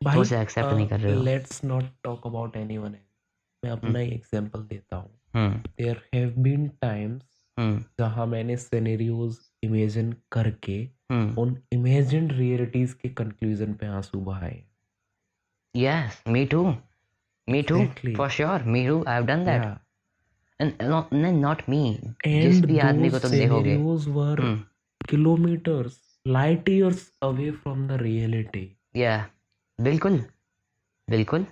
[0.00, 2.96] भाई उसे accept नहीं कर रहे हो। Let's not talk about anyone
[3.62, 7.22] मैं अपना ही एग्जांपल देता हूँ hmm there have been times
[7.58, 10.78] hmm जहाँ मैंने सिनेरियोज इमेजिन करके
[11.10, 14.62] हम्म उन इमेजिन्ड रियलिटीज के कंक्लूजन पे आँसू बहाए
[15.74, 16.62] Yes, me too.
[17.48, 17.76] Me too.
[17.76, 18.10] Exactly.
[18.16, 18.58] For sure.
[18.72, 18.96] Me too.
[19.12, 19.62] I've done that.
[20.62, 21.98] Not me.
[22.26, 23.76] जिस भी आदमी को those तुम देखोगे
[25.08, 25.92] kilometers,
[26.28, 28.66] light years away from the reality.
[28.96, 29.20] yeah.
[29.80, 30.24] बिल्कुल
[31.10, 31.46] बिल्कुल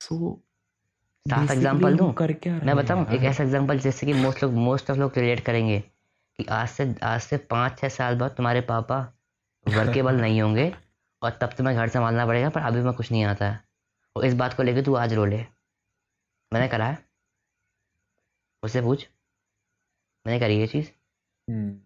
[0.00, 0.36] So
[1.28, 2.14] साफ़ एग्जांपल दूँ?
[2.64, 3.06] मैं बताऊँ?
[3.06, 5.80] एक ऐसा एग्जांपल जैसे कि मोस्ट लोग मोस्ट ऑफ़ लोग रिलेट करेंगे
[6.38, 9.14] कि आज से आज से पाँच छः साल बाद तुम्हारे पापा
[9.68, 10.74] वर्केबल नहीं होंगे
[11.22, 13.60] और तब तुम्हें घर संभालना पड़ेगा पर अभी मैं कुछ नहीं आता है।
[14.16, 15.46] और इस बात को लेकर तू आज रो ले।
[16.52, 17.11] मैंने करा है।
[18.62, 19.06] उससे पूछ
[20.26, 20.90] मैंने करी ये चीज़?
[21.48, 21.78] हम्म,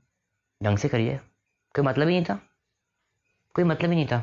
[0.61, 1.17] ढंग से करिए
[1.75, 2.41] कोई मतलब ही नहीं था।
[3.55, 4.19] कोई मतलब ही नहीं था।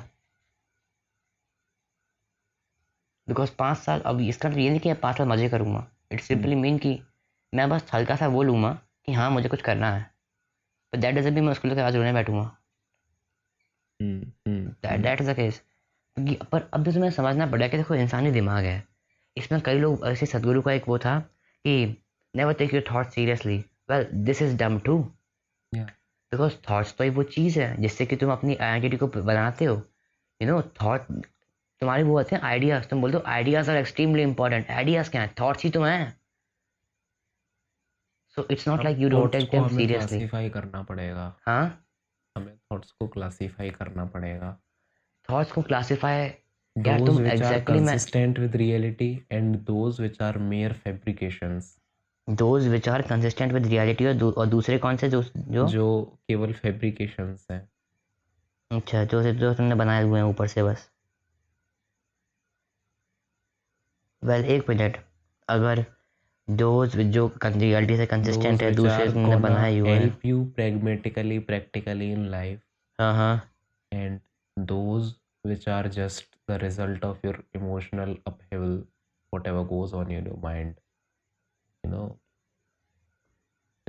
[3.27, 6.23] बिकॉज़ पाँच साल अब इसका मतलब ये नहीं कि मैं पाँच साल मज़े करूँगा। इट्स
[6.23, 6.99] सिंपली मीन कि
[7.53, 8.71] मैं बस हल्का सा वो लूँगा
[9.05, 10.03] कि हाँ मुझे कुछ करना है।
[10.93, 12.43] पर दैट डजन भी मैं उसको लेकर आज रोने बैठूँगा।
[13.99, 15.61] दैट इज़ द केस
[16.51, 18.83] पर अब तो मैं समझना पड़ेगा कि देखो इंसानी दिमाग है।
[19.37, 21.19] इसमें कई लोग ऐसे सदगुरु का एक वो था
[21.65, 22.02] कि
[22.35, 23.57] never take your thought seriously
[23.91, 25.03] well this is dumb too
[25.75, 25.89] Yeah.
[26.31, 29.75] Because thoughts तो ही वो चीज़ है जिससे कि तुम अपनी आइडेंटिटी को बनाते हो.
[30.41, 31.01] यू नो थॉट
[31.81, 35.33] तुम्हारे वो होते हैं आइडियाज़ तुम बोलते हो ideas are extremely important ideas क्या है?
[35.39, 36.17] थॉट्स ही तो हैं.
[38.35, 41.35] So it's not like you don't thoughts take them seriously classify करना पड़ेगा.
[41.47, 41.85] हाँ?
[42.37, 44.57] हमें थॉट्स को क्लासीफाई करना पड़ेगा.
[45.29, 50.35] थॉट्स को क्लासीफाई यार those तुम एग्जैक्टली मैं consistent with reality and those which are
[50.53, 51.82] mere fabrications.
[52.27, 55.67] Those which are consistent with reality और दूसरे कौन से जो जो?
[55.67, 57.67] जो केवल फैब्रिकेशन है।
[58.71, 60.89] अच्छा जो जो तुमने बनाए हुए हैं ऊपर से बस।
[64.23, 64.97] वेल well, एक मिनट
[65.47, 65.85] अगर
[66.47, 72.11] दोज जो रियलिटी से कंसिस्टेंट है दूसरे तुमने बनाए हुए हैं। Help you pragmatically practically
[72.11, 72.61] in life
[72.99, 73.49] हाँ हाँ।
[73.91, 74.19] And
[74.57, 75.13] those
[75.45, 78.77] which are just the result of your emotional upheaval
[79.47, 80.73] whatever goes on your mind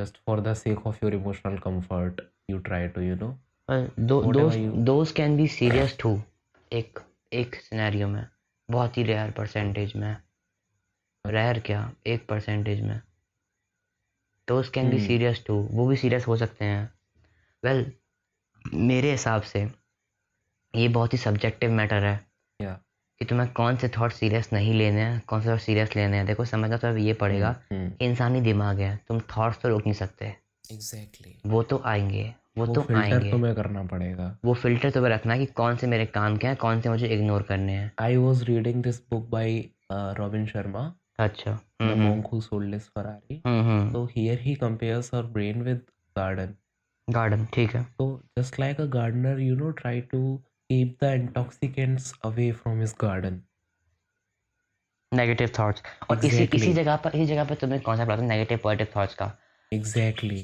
[0.05, 3.35] just for the sake of your emotional comfort you try to you know.
[4.01, 6.23] दो Whatever those you- can be serious to
[6.73, 6.99] एक
[7.33, 8.29] एक scenario में
[8.71, 10.17] बहुत ही rare percentage में
[11.27, 13.03] rare क्या एक percentage में।
[14.49, 15.07] Those can be Hmm.
[15.07, 16.95] Serious to वो भी सीरियस हो सकते हैं।
[17.64, 17.93] वेल
[18.75, 19.71] मेरे हिसाब से
[20.75, 22.27] ये बहुत ही सब्जेक्टिव मैटर है।
[22.62, 22.77] Yeah.
[23.24, 26.26] कि तुम्हें कौन से थॉट सीरियस नहीं लेने हैं कौन से थॉट सीरियस लेने हैं?
[26.26, 29.92] देखो समझना तो अब ये पड़ेगा हम्म, इंसानी दिमाग है तुम थॉट्स तो रोक नहीं
[29.92, 30.34] सकते।
[30.72, 35.32] Exactly वो तो आएँगे वो, वो तो आएँगे। तुम्हें करना पड़ेगा। वो फ़िल्टर तुम्हें रखना
[35.32, 38.16] है कि कौन से मेरे काम के हैं कौन से मुझे इग्नोर करने हैं। I
[38.16, 42.88] was reading this book by uh, Robin Sharma, अच्छा The हम्म Monk Who Sold His
[42.98, 43.40] Ferrari.
[43.46, 45.82] हम्म हम्म। So here he compares our brain with
[46.18, 46.48] garden.
[47.10, 52.12] Garden ठीक है। So just like a gardener, you know, try to keep the intoxicants
[52.22, 53.42] away from his garden.
[55.12, 56.55] Negative thoughts और इसी Exactly.
[56.55, 59.31] इसी जगह पर इसी जगह पर तुम्हें कौन सा पढ़ा था नेगेटिव पॉजिटिव थॉट्स का
[59.72, 60.38] Exactly.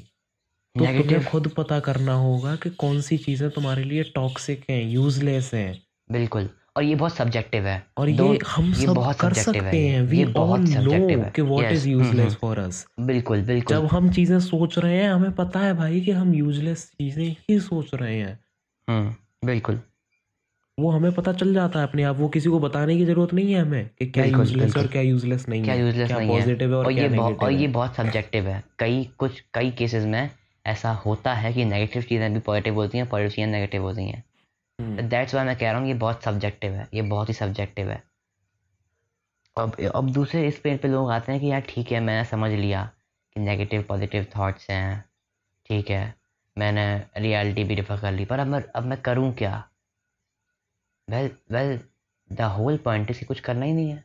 [0.75, 5.53] तो तुम्हें खुद पता करना होगा कि कौन सी चीज़ें तुम्हारे लिए टॉक्सिक हैं यूजलेस
[5.53, 9.55] हैं बिल्कुल और ये बहुत सब्जेक्टिव है और ये हम ये सब बहुत कर subjective
[9.55, 11.71] है सकते हैं वी ये ऑल नो है। कि what.
[11.71, 12.35] Is useless.
[12.35, 16.11] For us बिल्कुल बिल्कुल जब हम चीज़ें सोच रहे हैं हमें पता है भाई कि
[16.11, 18.39] हम यूजलेस चीज़ें ही सोच रहे हैं
[18.87, 19.81] हम्म बिल्कुल
[20.77, 23.53] वो हमें पता चल जाता है अपने आप। वो किसी को बताने की ज़रूरत नहीं
[23.53, 26.41] है हमें कि क्या यूजलेस और क्या यूजलेस नहीं क्या है यूजलेस क्या नहीं है।
[26.41, 30.05] पॉजिटिव है और और क्या ये और ये बहुत सब्जेक्टिव है। कई कुछ कई केसेस
[30.05, 30.29] में
[30.65, 34.23] ऐसा होता है कि नेगेटिव चीज़ें भी पॉजिटिव होती हैं पॉजिटिव चीज़ें नेगेटिव होती हैं।
[34.79, 37.89] हम्म, दैट्स वाई मैं कह रहा हूँ ये बहुत सब्जेक्टिव है। ये बहुत ही सब्जेक्टिव
[37.89, 38.03] है।
[39.57, 42.51] अब अब दूसरे इस पेज पे लोग आते हैं कि यार ठीक है मैंने समझ
[42.51, 42.89] लिया
[43.35, 45.03] कि नेगेटिव पॉजिटिव थॉट्स हैं।
[45.65, 46.15] ठीक है
[46.57, 46.85] मैंने
[47.17, 49.67] रियलिटी भी डिफर कर ली पर अब मैं अब मैं करूँ क्या?
[51.09, 51.79] Well well
[52.31, 54.03] the whole point is कुछ करना ही नहीं है।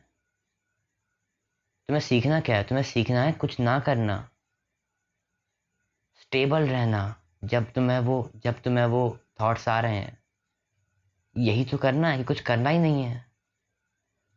[1.89, 2.63] तुम्हें सीखना क्या है?
[2.63, 4.29] तुम्हें सीखना है कुछ ना करना।
[6.21, 10.17] स्टेबल रहना। जब तुम्हें वो जब तुम्हें वो थॉट्स आ रहे हैं।
[11.37, 13.25] यही तो करना है कि कुछ करना ही नहीं है।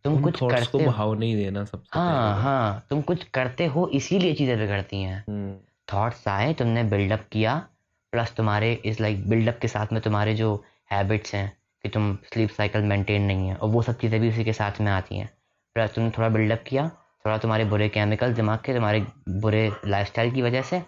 [0.04, 3.88] तुम कुछ को करते हो। बहाव नहीं देना सबसे हाँ हाँ तुम कुछ करते हो
[3.88, 5.56] इसीलिए चीज़ें बिगड़ती हैं। हम्म,
[5.92, 7.68] थॉट्स आए तुमने बिल्डअप किया।
[8.12, 12.50] प्लस तुम्हारे इस लाइक बिल्डअप के साथ में तुम्हारे जो हैबिट्स हैं कि तुम स्लीप
[12.50, 15.28] साइकिल मेंटेन नहीं है। और वो सब चीज़ें भी उसी के साथ में आती हैं।
[15.76, 16.88] प्लस तुमने थोड़ा बिल्डअप किया
[17.24, 19.00] थोड़ा तुम्हारे बुरे केमिकल दिमाग के तुम्हारे
[19.40, 20.82] बुरे लाइफस्टाइल की वजह से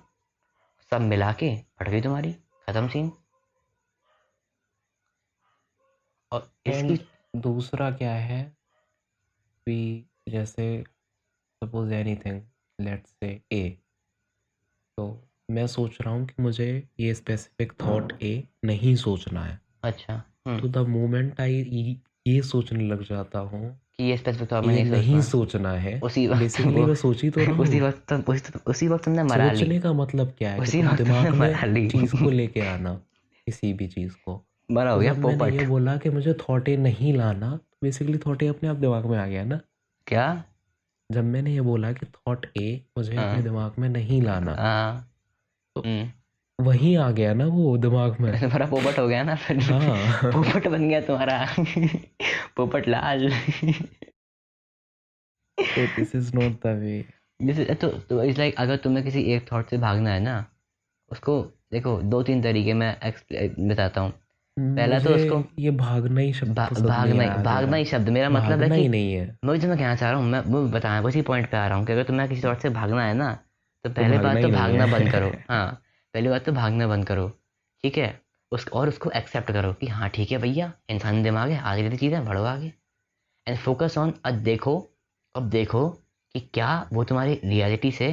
[0.93, 2.33] सब मिला के फट गई तुम्हारी
[2.69, 3.13] ख़त्म सीन
[6.33, 6.97] और इसकी
[7.39, 8.43] दूसरा क्या है
[9.67, 10.67] कि जैसे
[11.63, 12.41] सपोज़ एनीथिंग
[12.79, 13.63] लेट्स से ए
[14.99, 15.05] तो
[15.51, 16.67] मैं सोच रहा हूँ कि मुझे
[17.01, 18.33] ये स्पेसिफिक थॉट ए
[18.65, 24.05] नहीं सोचना है। अच्छा। हम्म, तो द मोमेंट आई ये सोचने लग जाता हूँ कि
[24.05, 27.31] ये स्पेसिफिक टॉपिक ये नहीं नहीं सोचना सोचना है। उसी वक्त बेसिकली मैं सोच ही
[27.31, 30.35] तो रहा उसी हूँ। वक्त तुम उसी, उसी वक्त तुमने मरा ली। सोचने का मतलब
[30.39, 32.95] क्या है कि उसी तुम वक्त दिमाग तुमने मरा ली। में चीज़ को लेके आना
[33.47, 36.35] किसी भी चीज़ को। मरा हो तो गया जब मैंने पोपट। ये बोला कि मुझे
[36.35, 39.61] थॉटे नहीं लाना। बेसिकली थॉटे अपने आप दिमाग में आ गया ना।
[40.07, 40.45] क्या?
[41.13, 45.13] जब मैंने ये बोला कि थॉट ए मुझे हाँ। अपने दिमाग में नहीं लाना हाँ।
[45.77, 46.11] तो- हम्म,
[46.61, 50.69] वहीं आ गया ना वो दिमाग में। तुम्हारा पोपट हो गया ना फिर। हाँ। पोपट
[50.69, 51.47] बन गया तुम्हारा।
[52.57, 53.31] पोपट लाल।
[55.59, 57.05] तो this is not the way
[57.43, 60.45] जैसे तो तो इट्स लाइक अगर तुम्हें किसी एक थॉट से भागना है ना
[61.11, 62.97] उसको देखो दो तीन तरीके मैं
[63.69, 64.13] बताता हूँ।
[64.57, 68.63] पहला तो उसको- ये भागना ही शब्द भा, भागना ही भागना ही शब्द। मेरा मतलब
[68.63, 70.29] है कि नहीं है। मैं जो मैं कहना चाह रहा हूँ?
[70.29, 72.71] मैं वो बताया उसी पॉइंट पे आ रहा हूँ कि अगर तुम्हें किसी थॉट से
[72.71, 73.33] भागना है ना
[73.85, 75.83] तो पहले बात तो भागना बंद करो। हाँ।
[76.15, 77.29] पहली बात तो भागना बंद करो
[77.85, 78.21] ठीक है?
[78.53, 81.97] उस और उसको एक्सेप्ट करो कि हाँ ठीक है भैया इंसान दिमाग है आगे रहती
[81.97, 82.73] चीज़ें बढ़ो आगे।
[83.47, 84.77] एंड फोकस ऑन अब देखो
[85.35, 85.89] अब देखो
[86.35, 88.13] कि क्या वो तुम्हारी रियलिटी से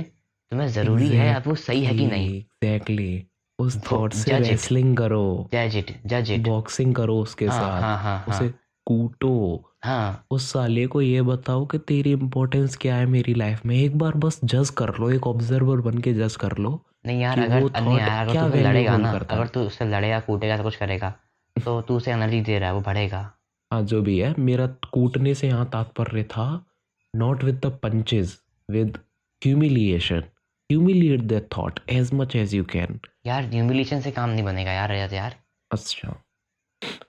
[0.52, 3.26] तुम्हें ज़रूरी है या वो सही है कि नहीं। एग्जैक्टली
[3.60, 7.98] उस थॉट से रेसलिंग करो। जज इट जज इट बॉक्सिंग करो उसके हाँ साथ। हाँ
[7.98, 8.54] हाँ उसे हाँ।
[8.88, 13.76] कूटो। हाँ। उस साले को ये बताओ कि तेरी इम्पोर्टेंस क्या है मेरी लाइफ में?
[13.76, 16.72] एक बार बस जज कर लो एक ऑब्जर्वर बन के जज कर लो।
[17.06, 20.58] नहीं यार अगर नहीं यार अगर तू उससे लड़ेगा ना अगर तू उससे लड़ेगा कूटेगा
[20.58, 21.10] तो कुछ करेगा।
[21.56, 23.22] तो तू उसे एनर्जी दे रहा है वो बढ़ेगा।
[23.72, 26.48] हाँ जो भी है मेरा कूटने से यहाँ तात्पर्य था
[27.14, 28.38] not with the punches
[28.70, 28.98] with
[29.42, 30.24] humiliation
[30.70, 34.92] humiliate the thought as much as you can यार ह्यूमिलेशन से काम नहीं बनेगा यार
[34.92, 35.36] रजत यार।
[35.72, 36.16] अच्छा।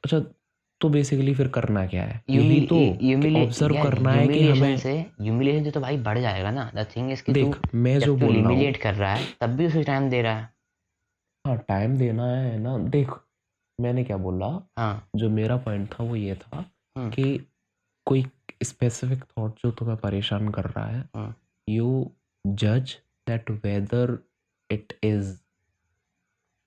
[0.05, 0.19] अच्छा
[0.81, 2.23] तो बेसिकली फिर करना क्या है?
[2.31, 2.77] यही तो
[3.43, 7.33] ऑब्ज़र्व करना है कि हमें से तो भाई बढ़ जाएगा ना। द थिंग इज़ कि
[7.33, 10.37] देख मैं जो बोल रहा हूँ कर रहा है तब भी उसे टाइम दे रहा
[10.37, 10.53] है।
[11.47, 13.11] हाँ टाइम देना है ना। देख
[13.81, 14.69] मैंने क्या बोला?
[14.79, 17.47] हाँ। जो मेरा पॉइंट था वो ये था हम्म। कि
[18.07, 18.27] कोई
[18.63, 21.35] स्पेसिफिक थॉट जो तुम्हें परेशान कर रहा है।
[21.69, 22.11] यू
[22.47, 22.97] जज
[23.29, 24.19] दैट वेदर
[24.71, 25.39] इट इज़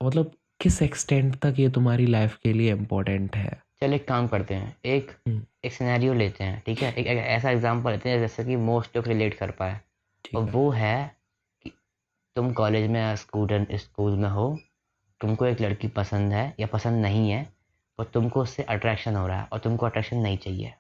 [0.04, 3.63] मतलब किस एक्सटेंट तक ये तुम्हारी लाइफ के लिए इम्पोर्टेंट है?
[3.84, 6.94] चल एक काम करते हैं एक हम्म। एक सिनेरियो लेते हैं ठीक है?
[6.94, 9.80] एक, एक ऐसा एग्जांपल लेते हैं जैसे कि मोस्ट लोग रिलेट कर पाए।
[10.36, 11.16] और वो है
[11.62, 11.72] कि
[12.36, 14.60] तुम कॉलेज में स्टूडेंट स्कूल में हो
[15.22, 17.54] तुमको एक लड़की पसंद है या पसंद नहीं है
[18.00, 20.74] और तुमको उससे अट्रैक्शन हो रहा है और तुमको अट्रैक्शन नहीं चाहिए।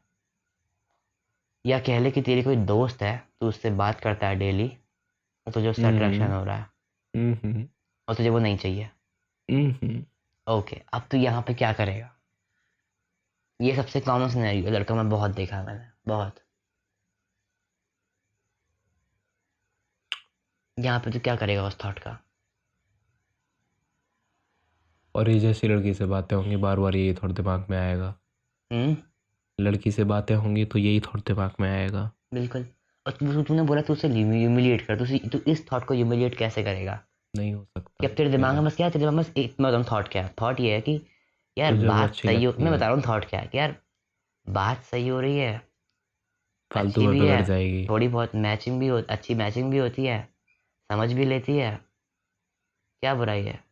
[1.65, 4.77] या कह ले कि तेरी कोई दोस्त है तू उससे बात करता है डेली
[5.47, 6.65] और तुझे उससे हम्म। अट्रैक्शन हो रहा है।
[7.15, 7.67] हम्म,
[8.07, 8.89] और तुझे वो नहीं चाहिए।
[9.51, 10.03] हम्म,
[10.47, 12.12] ओके अब तू यहाँ पे क्या करेगा?
[13.63, 16.35] ये सबसे कॉमन सिनेरियो लड़का मैं बहुत देखा मैंने बहुत।
[20.79, 22.17] यहाँ पे तो क्या करेगा उस थॉट का?
[25.15, 28.13] और ये जैसी लड़की से बातें होंगी बार बार यही थॉट दिमाग में आएगा।
[28.71, 28.95] हम्म?
[29.59, 32.65] लड़की से बातें होंगी तो यही थॉट दिमाग में आएगा। बिल्कुल।
[33.05, 36.99] और तूने बोला तू उसे ह्यूमिलिएट कर तू तू इस थॉट को ह्यूमिलिएट कैसे करेगा?
[37.33, 39.55] नहीं हो कि सकता अब तेरे दिमाग में बस क्या तेरे दिमाग में बस एक
[39.59, 40.33] मैं बताऊँ थॉट क्या है?
[40.41, 41.01] थॉट ये है कि
[41.57, 43.47] यार बात सही हो मैं बता रहा हूँ थॉट क्या है?
[43.47, 43.75] कि यार
[44.49, 45.61] बात सही हो रही है
[46.73, 50.29] फालतू अच्छी भी है, जाएगी। थोड़ी बहुत मैचिंग भी हो अच्छी मैचिंग भी होती है
[50.91, 51.75] समझ भी लेती है।
[53.01, 53.63] क्या बुराई है?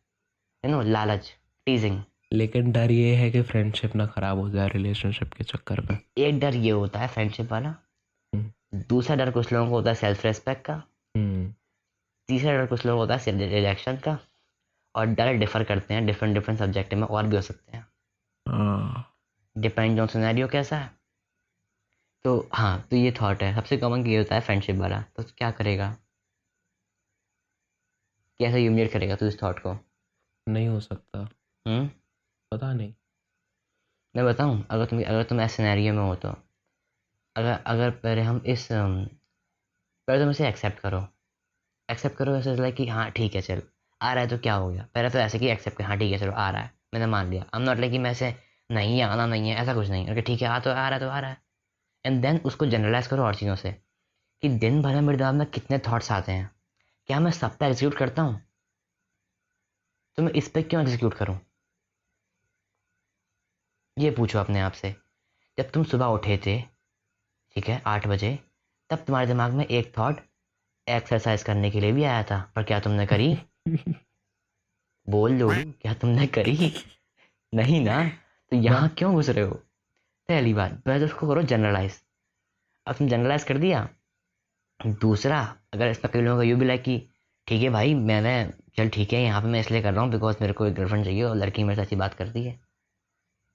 [0.64, 5.32] यू नो लालच टीजिंग लेकिन डर ये है कि फ्रेंडशिप ना खराब हो जाए रिलेशनशिप
[5.32, 7.68] के चक्कर में। एक डर ये होता है फ्रेंडशिप वाला।
[8.34, 10.82] हम्म। दूसरा डर कुछ लोगों को होता है सेल्फ रेस्पेक्ट का।
[11.16, 11.54] हम्म।
[12.28, 14.18] तीसरा डर कुछ लोगों को होता है रिजेक्शन का।
[14.94, 17.86] और डायरेक्ट डिफर करते हैं डिफरेंट डिफरेंट सब्जेक्ट में और भी हो सकते हैं।
[18.48, 19.08] हाँ।
[19.58, 20.90] डिपेंड ऑन सिनेरियो कैसा है।
[22.24, 25.50] तो हाँ तो ये थॉट है। सबसे कॉमन ये होता है फ्रेंडशिप वाला। तो क्या
[25.50, 25.96] करेगा?
[28.38, 29.76] कैसे यूमिनेट करेगा तू इस थॉट को?
[30.48, 31.18] नहीं हो सकता।
[31.66, 31.90] हम्म?
[32.50, 32.94] पता नहीं।
[34.16, 36.28] मैं बताऊँ अगर तुम अगर तुम ऐसे सिनेरियो में हो तो।
[37.36, 41.08] अगर अगर पहले हम इस पहले तुम इसे एक्सेप्ट करो।
[41.90, 43.62] एक्सेप्ट करो ऐसे लाइक कि हाँ ठीक है चल।
[44.02, 44.86] आ रहा है तो क्या हो गया?
[44.94, 47.30] पहले तो ऐसे कि एक्सेप्ट कर हाँ ठीक है, चलो, आ रहा है। मैंने मान
[47.30, 48.34] लिया। अब नॉट लाइक कि मैं ऐसे
[48.70, 50.86] नहीं है, आना नहीं है, ऐसा कुछ नहीं। अगर ठीक है आ तो आ रहा
[50.86, 51.42] है तो आ रहा है।
[52.06, 53.72] एंड देन उसको जनरलाइज करो और चीज़ों से
[54.42, 56.50] कि दिन भर में, मेरे दिमाग में कितने थाट्स आते हैं।
[57.06, 58.42] क्या मैं सब पे एग्जीक्यूट करता हूँ?
[60.16, 61.40] तो मैं इस पर क्यों एग्जीक्यूट करूँ?
[63.98, 64.94] ये पूछो अपने आप से।
[65.58, 66.62] जब तुम सुबह उठे थे,
[67.54, 68.38] ठीक है, आठ बजे,
[68.90, 70.20] तब तुम्हारे दिमाग में एक थॉट
[70.88, 73.38] एक्सरसाइज करने के लिए भी आया था। पर क्या तुमने करी?
[73.66, 75.48] बोल लो,
[75.82, 76.72] क्या तुमने करी?
[77.52, 78.02] नहीं ना?
[78.52, 79.54] तो यहाँ क्यों घुस रहे हो?
[80.28, 82.00] पहली बात पहले तो उसको करो जनरलाइज
[82.86, 83.88] अब तुम जनरलाइज कर दिया।
[84.80, 85.40] दूसरा,
[85.74, 86.98] अगर इसमें कई लोगों का यू भी लाइक कि,
[87.46, 90.36] ठीक है भाई, मैंने, चल ठीक है, यहाँ पे मैं इसलिए कर रहा हूँ बिकॉज़
[90.40, 92.58] मेरे को एक गर्लफ्रेंड चाहिए और लड़की मेरे से अच्छी बात करती है।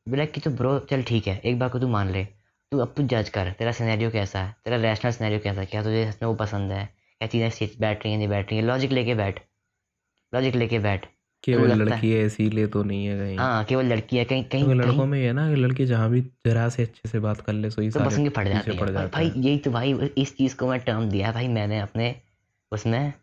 [0.07, 2.23] भी लाइक कि तो ब्रो चल ठीक है, एक बार को तू मान ले।
[2.71, 4.55] तू अब तू जज कर, तेरा सिनेरियो कैसा है?
[4.65, 5.65] तेरा रैशनल सिनेरियो कैसा है?
[5.65, 6.85] क्या तुझे वो पसंद है?
[7.21, 8.65] क्या चीज़ें बैठ रही हैं, नहीं बैठ रही हैं?
[8.65, 9.39] लॉजिक लेके बैठ।
[10.33, 11.05] लॉजिक लेके बैठ।
[11.43, 14.63] केवल है- लड़की है इसीलिए तो नहीं है कहीं। हाँ केवल लड़की है कहीं कहीं
[14.63, 17.41] कहीं लड़कों में ये है ना कि लड़की जहाँ भी जरा से अच्छे से बात
[17.41, 19.93] कर ले सो ही तो पसंद पीछे जाती है। पड़ भाई, भाई यही तो भाई
[20.17, 22.15] इस चीज़ को मैं टर्म दिया भाई मैंने अपने
[22.71, 23.13] उसमें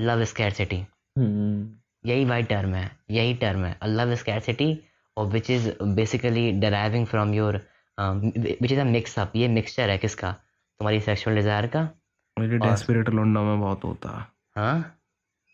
[0.00, 0.76] लव स्कैरसिटी
[1.18, 1.68] हम्म,
[2.10, 4.78] यही भाई टर्म है यही टर्म है। लव स्कैरसिटी
[5.16, 7.60] और which is basically driving from your
[8.62, 10.32] which is a mixup ये मिक्सचर है किसका?
[10.80, 11.88] तुम्हारी सेक्सुअल डिज़ायर का
[12.36, 14.98] मेरे डेस्परेट लौंडा में बहुत होता। है हाँ?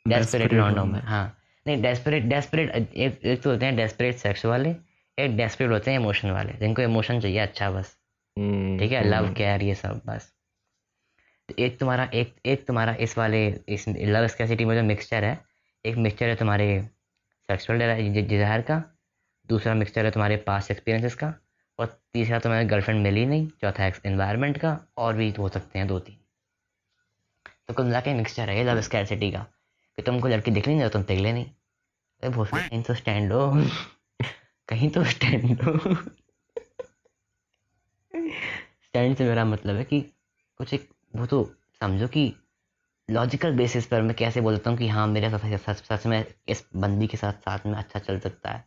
[0.07, 1.37] डेस्परेट लॉन्डो में। हाँ।
[1.67, 4.75] नहीं डेस्परेट डेस्परेट एक एक तो होते हैं डेस्परेट सेक्स वाले
[5.19, 7.97] एक डेस्परेट होते हैं इमोशन वाले। जिनको इमोशन चाहिए अच्छा बस।
[8.37, 9.05] हम्म, ठीक है?
[9.05, 10.33] लव हम्म, केयर ये सब बस।
[11.49, 15.39] तो एक तुम्हारा एक एक तुम्हारा इस वाले इस लव स्कैसिटी में जो मिक्सचर है
[15.85, 16.67] एक मिक्सचर है तुम्हारे
[17.49, 18.83] सेक्सुअल डिज़ायर का
[19.49, 21.33] दूसरा मिक्सचर है तुम्हारे पास्ट एक्सपीरियंसेस का
[21.79, 25.99] और तीसरा तुम्हारे गर्लफ्रेंड मिली नहीं चौथा इन्वायरमेंट का और भी हो सकते हैं दो
[25.99, 26.17] तीन।
[27.69, 29.47] तो कुल मिला के मिक्सचर है ये लव स्कैसिटी का।
[30.01, 33.53] कि तुमको लड़की दिख नहीं तुम पिघले नहीं। अरे भोसड़ी कहीं तो स्टैंड हो।
[34.69, 35.95] कहीं तो स्टैंड हो।
[38.85, 40.01] स्टैंड से मेरा मतलब है कि
[40.59, 42.35] कुछ एक वो तो समझो कि
[43.11, 46.69] लॉजिकल बेसिस पर मैं कैसे बोलता हूँ कि हाँ मेरे साथ सच सच में इस
[46.77, 48.65] बंदी के साथ साथ में अच्छा चल सकता है।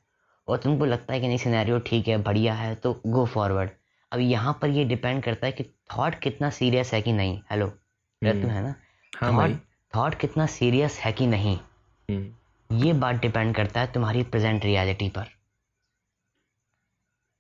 [0.48, 3.69] और तुमको लगता है कि नहीं सिनेरियो ठीक है बढ़िया है तो गो फॉरवर्ड
[4.12, 7.65] अब यहाँ पर ये डिपेंड करता है कि थॉट कितना सीरियस है कि नहीं। हेलो
[7.65, 8.76] हम्म, तो है ना?
[9.17, 9.58] हाँ भाई।
[9.95, 11.58] थॉट कितना सीरियस है कि नहीं?
[12.10, 15.23] हम्म, ये बात डिपेंड करता है तुम्हारी प्रेजेंट रियलिटी पर।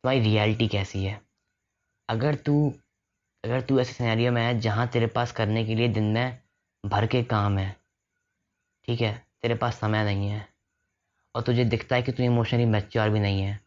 [0.03, 1.21] तुम्हारी रियलिटी कैसी है?
[2.09, 2.73] अगर तू
[3.43, 6.41] अगर तू ऐसे सिनेरियो में है जहाँ तेरे पास करने के लिए दिन में
[6.85, 7.75] भर के काम है
[8.85, 9.27] ठीक है?
[9.41, 10.47] तेरे पास समय नहीं है।
[11.35, 13.59] और तुझे दिखता है कि तू इमोशनली मैच्योर भी नहीं है।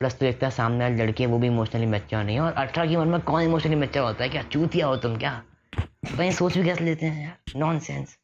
[0.00, 2.52] प्लस तू देखता है सामने वाली लड़की है वो भी इमोशनली मैच्योर नहीं है। और
[2.52, 4.30] अठारह की उम्र में कौन इमोशनली मैच्योर होता है?
[4.30, 5.42] क्या चूतिया हो तुम क्या?
[6.16, 7.38] भाई सोच भी कैसे लेते हैं यार?
[7.56, 8.18] नॉन सेंस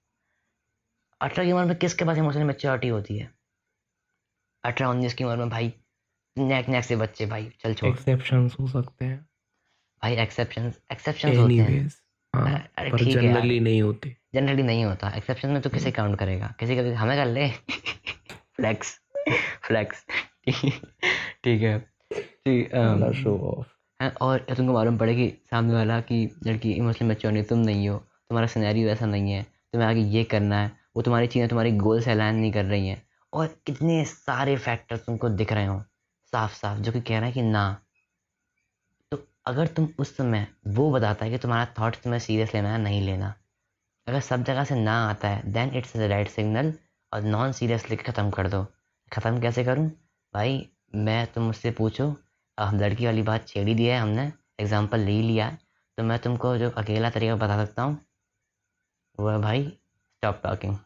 [1.21, 3.31] अठारह की उम्र में किसके पास इमोशनल मैच्योरिटी होती है?
[4.65, 5.73] अठारह उन्नीस की उम्र में भाई
[6.39, 9.29] नेक नेक से बच्चे भाई चल छोड़। एक्सेप्शंस हो सकते हैं।
[10.03, 11.91] भाई एक्सेप्शन एक्सेप्शन होते हैं।
[12.35, 16.19] हाँ अरे ठीक है जनरली नहीं होते। जनरली नहीं होता। एक्सेप्शन में तो किसे काउंट
[16.19, 16.55] करेगा?
[16.61, 17.49] किसी का हमें कर ले।
[18.57, 19.01] फ्लेक्स
[19.63, 20.07] फ्लेक्स
[21.45, 21.79] ठीक है।
[22.13, 23.74] ठीक, अम, शो ऑफ़ है,
[24.11, 27.99] और तुमको मालूम पड़े कि सामने वाला की लड़की इमोशनल मैच्योर नहीं, तुम नहीं हो,
[27.99, 32.01] तुम्हारा सिनेरियो ऐसा नहीं है, तुम्हें आगे ये करना है, वो तुम्हारी चीज़ें, तुम्हारी गोल
[32.01, 35.81] से अलाइन नहीं कर रही हैं। और कितने सारे फैक्टर तुमको दिख रहे हो
[36.33, 37.81] साफ़ साफ़ जो कि कह रहे हैं कि ना।
[39.13, 42.79] तो अगर तुम उस समय वो बताता है कि तुम्हारा थॉट तुम्हें सीरियस लेना है,
[42.79, 43.35] नहीं लेना।
[44.07, 46.73] अगर सब जगह से ना आता है then it's the right signal
[47.13, 48.67] और नॉन सीरियस लेके ख़त्म कर दो।
[49.13, 49.89] ख़त्म कैसे करूँ?
[50.35, 52.17] भाई, मैं तुम मुझसे पूछो
[52.59, 55.59] हम लड़की वाली बात छेड़ ही दिया है हमने एग्ज़ाम्पल ले लिया है।
[55.99, 57.99] तो मैं तुमको जो अकेला तरीका बता सकता हूँ
[59.19, 60.77] वो है भाई stop talking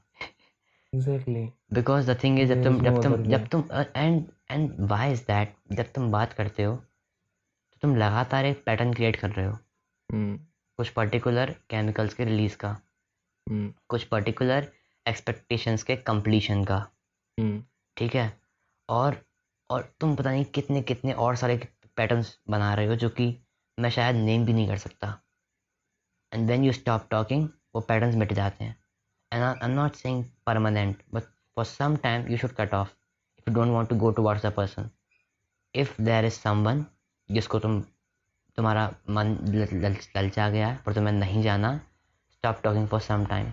[0.92, 3.64] exactly because the thing is जब तुम जब तुम जब तुम
[3.96, 8.92] and and why is that जब तुम बात करते हो तो तुम लगातार एक पैटर्न
[8.94, 9.52] क्रिएट कर रहे हो।
[10.10, 10.38] हम्म
[10.78, 12.68] कुछ पर्टिकुलर केमिकल्स के रिलीज़ का।
[13.46, 14.68] हम्म कुछ पर्टिकुलर
[15.06, 16.76] एक्सपेक्टेशंस के कंप्लीशन का।
[17.38, 17.62] हम्म
[17.96, 18.32] ठीक है?
[18.88, 19.16] और
[19.70, 21.56] और तुम पता नहीं कितने कितने और सारे
[21.96, 23.34] पैटर्न्स बना रहे हो जो कि
[23.78, 25.18] मैं शायद नेम भी नहीं कर सकता।
[26.32, 28.76] And then you stop talking वो पैटर्न्स मिट जाते हैं।
[29.32, 31.22] And I am not saying permanent but
[31.56, 32.88] for some time you should cut off
[33.38, 34.90] if you don't want to go towards a person
[35.74, 36.84] if there is some
[37.30, 37.80] जिसको तुम
[38.58, 39.36] तुम्हारा मन
[40.16, 41.76] ललचा गया है और तुम्हें नहीं जाना
[42.32, 43.52] stop talking for some time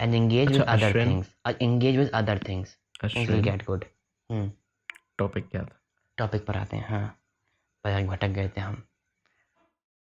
[0.00, 2.76] and engage with other things engage with other things
[3.40, 3.84] get good
[4.30, 4.50] hmm
[5.18, 5.80] topic क्या था?
[6.18, 7.08] टॉपिक पर आते हैं हाँ।
[7.84, 8.74] पर भटक गए थे हम।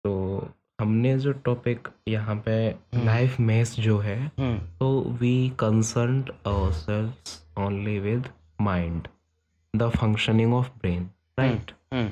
[0.05, 0.39] तो
[0.81, 7.31] हमने जो टॉपिक यहाँ पे हम्म। लाइफ मैस जो है हम्म। तो we concern ourselves
[7.59, 8.29] only with
[8.61, 9.09] mind
[9.77, 12.11] the functioning of brain right hmm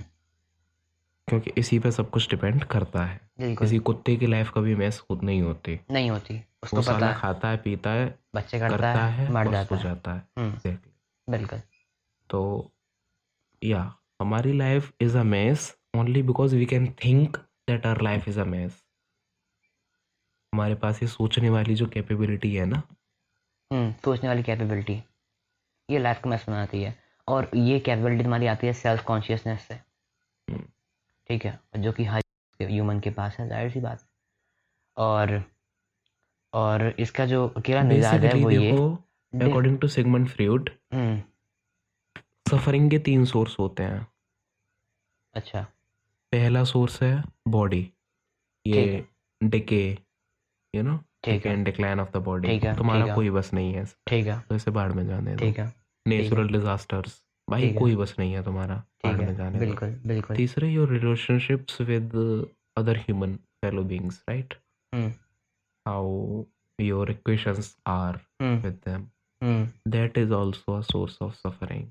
[1.29, 5.23] क्योंकि इसी पे सब कुछ डिपेंड करता है। किसी कुत्ते की लाइफ कभी मैस खुद
[5.23, 8.77] नहीं होती। नहीं होती। उसको वो पता साला है। खाता है पीता है बच्चे करता,
[8.77, 10.79] करता है, है मर जाता है। जाता है। हम्म।
[11.31, 11.61] बिल्कुल।
[12.31, 12.71] तो
[13.67, 13.81] या
[14.21, 17.37] हमारी life is a mess only because we can think
[17.71, 18.83] that our life is a mess
[20.53, 22.83] हमारे पास ये सोचने वाली जो कैपेबिलिटी है ना
[23.71, 25.03] हम्म सोचने वाली कैपेबिलिटी
[25.89, 26.95] ये लाइफ को मैस बनाती है।
[27.29, 30.63] और ये कैपेबिलिटी तुम्हारी आती है सेल्फ कॉन्शियसनेस से। हम्म।
[31.31, 31.59] ठीक है?
[31.79, 32.23] जो कि हर
[32.61, 34.07] ह्यूमन के पास है ज़ाहिर सी बात।
[34.97, 35.43] और
[36.53, 38.71] और इसका जो अकेला मिजाज है वो ये
[39.33, 40.71] according to Sigmund Freud
[42.47, 44.07] suffering के तीन सोर्स होते हैं।
[45.35, 45.63] अच्छा।
[46.33, 47.13] पहला सोर्स है
[47.49, 47.89] बॉडी।
[48.67, 49.07] ये
[49.41, 49.83] डिके
[50.75, 54.39] यू नो ठीक and decline of the body तुम्हारा कोई बस नहीं है ठीक है।
[54.49, 55.73] तो इसे बाढ़ में जाने ठीक है।
[56.07, 60.89] नेचुरल डिजास्टर्स भाई कोई बस नहीं है तुम्हारा बाढ़ में जाने बिल्कुल बिल्कुल। तीसरे your
[60.93, 62.15] relationships with
[62.77, 64.55] other human fellow beings right
[65.87, 66.43] how
[66.79, 69.07] your equations are with them
[69.91, 71.87] that is also a source of suffering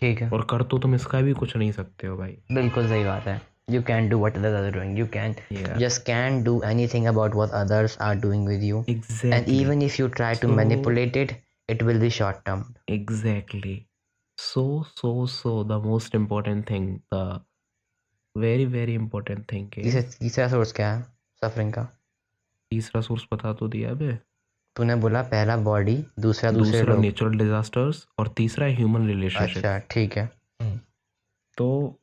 [0.00, 3.04] ठीक है। और कर तो तुम इसका भी कुछ नहीं सकते हो भाई। बिल्कुल सही
[3.04, 5.34] बात है। You can do what other are doing you can
[5.78, 6.60] just can do
[6.94, 11.16] anything about what others are doing with you and even if you try to manipulate
[11.16, 11.36] it
[11.68, 13.76] it will be short term exactly
[14.38, 17.40] so so so the most important thing the
[18.36, 21.02] very very important thing तीसरा source क्या है?
[21.42, 21.82] Suffering का।
[22.72, 24.08] तीसरा source बता तो दिया अभी
[24.76, 29.78] तूने बोला पहला बॉडी दूसरा दूसरे दूसरा लोग। नेचुरल डिजास्टर्स और तीसरा ह्यूमन रिलेशनशिप अच्छा
[29.90, 30.30] ठीक है।
[31.56, 31.96] तो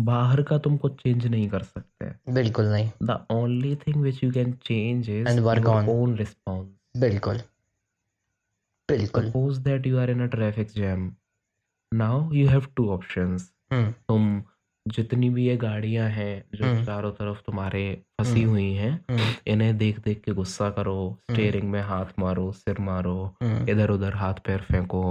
[0.00, 4.30] बाहर का तुम कुछ चेंज नहीं कर सकते। बिल्कुल नहीं। The only thing which you
[4.32, 5.88] can change is and work on.
[5.88, 7.40] Own response बिल्कुल।
[8.88, 11.06] बिल्कुल। Suppose that you are in a traffic jam
[11.92, 14.42] now you have two options हम्म। तुम
[14.86, 17.82] जितनी भी ये गाड़ियाँ हैं जो हम्म। चारों तरफ़ तुम्हारे
[18.20, 20.96] फंसी हम्म। हुई हैं हम्म। इन्हें देख देख के गुस्सा करो
[21.30, 25.02] स्टेयरिंग में हाथ मारो सिर मारो इधर उधर हाथ पैर फेंको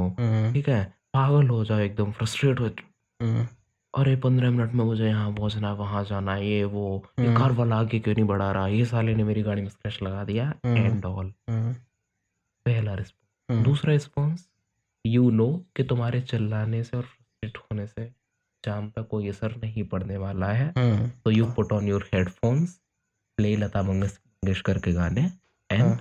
[0.53, 0.83] ठीक है?
[1.13, 2.69] पागल हो जाओ एकदम फ्रस्ट्रेट हो
[3.19, 3.45] हम्म।
[3.93, 7.51] अरे पंद्रह मिनट में मुझे यहाँ पहुँचना है वहाँ जाना है ये वो ये। कार
[7.59, 8.67] वाला आगे क्यों नहीं बढ़ा रहा?
[8.67, 14.47] ये साले ने मेरी गाड़ी में स्क्रैच लगा दिया। एंड ऑल पहला रिस्पॉन्स दूसरा रिस्पॉन्स
[15.05, 18.09] यू नो कि तुम्हारे चिल्लाने से और फ्रस्ट्रेट होने से
[18.65, 20.71] जाम पे कोई असर नहीं पड़ने वाला है।
[21.25, 22.78] तो you put on your headphones
[23.38, 25.21] play Lata Mangeshkar के गाने
[25.69, 25.99] एंड हाँ,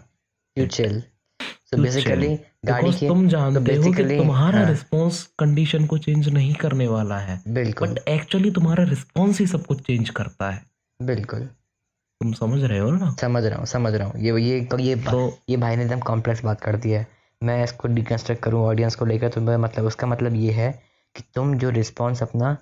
[0.57, 1.03] chill.
[1.41, 6.29] so You basically गाड़ी के तुम जानते हो कि तुम्हारा हाँ। रिस्पॉन्स कंडीशन को चेंज
[6.29, 10.63] नहीं करने वाला है। बट एक्चुअली तुम्हारा रिस्पॉन्स ही सब कुछ चेंज करता है।
[11.01, 13.15] बिल्कुल। तुम समझ रहे हो ना?
[13.21, 16.45] समझ रहा हूँ समझ रहा हूँ। ये ये ये तो ये भाई ने एकदम कॉम्प्लेक्स
[16.45, 17.07] बात कर दी है।
[17.43, 20.69] मैं इसको डिकन्स्ट्रक्ट करूँ ऑडियंस को लेकर तो मतलब उसका मतलब ये है
[21.15, 22.57] कि तुम जो रिस्पॉन्स अपना,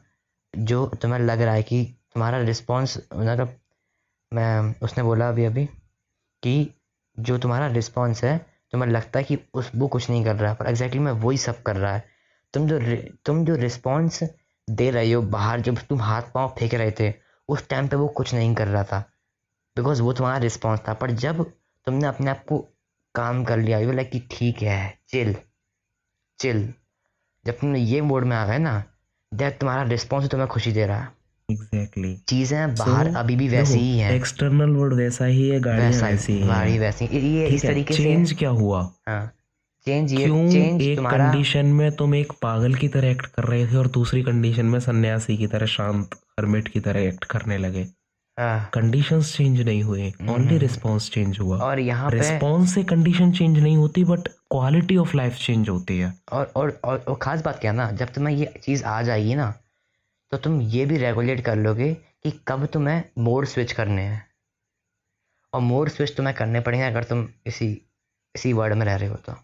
[0.55, 1.85] जो तुम्हें लग रहा है कि
[2.15, 3.59] तुम्हारा रिस्पॉन्स मतलब
[4.33, 5.65] मैं, उसने बोला अभी अभी,
[6.43, 6.75] कि
[7.19, 8.39] जो तुम्हारा रिस्पॉन्स है,
[8.73, 11.27] तुम्हें लगता है कि उस वो कुछ नहीं कर रहा है पर एग्जैक्टली exactly मैं
[11.27, 12.05] वही सब कर रहा है।
[12.55, 12.79] तुम जो
[13.25, 14.23] तुम जो रिस्पॉन्स
[14.69, 17.13] दे रहे हो बाहर, जब तुम हाथ पाँव फेंक रहे थे,
[17.49, 19.01] उस टाइम पे वो कुछ नहीं कर रहा था
[19.77, 21.45] बिकॉज़ वो तुम्हारा रिस्पॉन्स था। पर जब
[21.87, 22.59] तुमने अपने आप को
[23.15, 25.37] काम कर लिया यू लाइक कि ठीक है चिल
[26.39, 26.73] चिल
[27.47, 28.83] जब तुम ये मोड में आ गए ना
[29.33, 31.09] दैट तुम्हारा रिस्पॉन्स तुम्हें खुशी दे रहा है।
[31.49, 36.07] एग्जैक्टली चीज़ें बाहर अभी भी वैसी ही हैं। एक्सटर्नल वर्ड वैसा ही है गाड़ियाँ वैसा
[36.07, 38.83] वैसी ही। ही गाड़ी हैं वैसी। ये इस तरीके से चेंज क्या हुआ?
[39.09, 39.33] हाँ
[39.87, 43.45] चेंज ये क्यों चेंज एक तुम्हारा कंडीशन में तुम एक पागल की तरह एक्ट कर
[43.45, 47.59] रहे थे और दूसरी कंडीशन में सन्यासी की तरह शांत हर्मिट की तरह एक्ट करने
[47.59, 47.81] लगे?
[47.81, 48.02] हाँ,
[48.75, 53.59] कंडीशंस चेंज नहीं हुए। ओनली। रिस्पॉन्स चेंज हुआ। और यहाँ पे रिस्पॉन्स से कंडीशन चेंज
[53.59, 57.61] नहीं होती but quality of life change होती है। और और और, और खास बात
[57.61, 59.53] क्या ना जब तुम्हें ये चीज़ आ जाएगी ना
[60.33, 64.27] तो तुम ये भी रेगुलेट कर लोगे कि कब तुम्हें मोड स्विच करने हैं।
[65.53, 67.71] और मोड स्विच तुम्हें करने पड़ेंगे अगर तुम इसी
[68.35, 69.35] इसी वर्ड में रह रहे हो तो।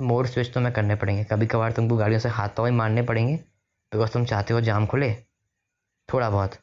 [0.00, 3.34] मोड स्विच तुम्हें करने पड़ेंगे। कभी कभार तुमको गाड़ियों से हाथ तो ही मारने पड़ेंगे
[3.34, 5.12] बिकॉज़ तुम चाहते हो जाम खुले
[6.08, 6.54] थोड़ा बहुत।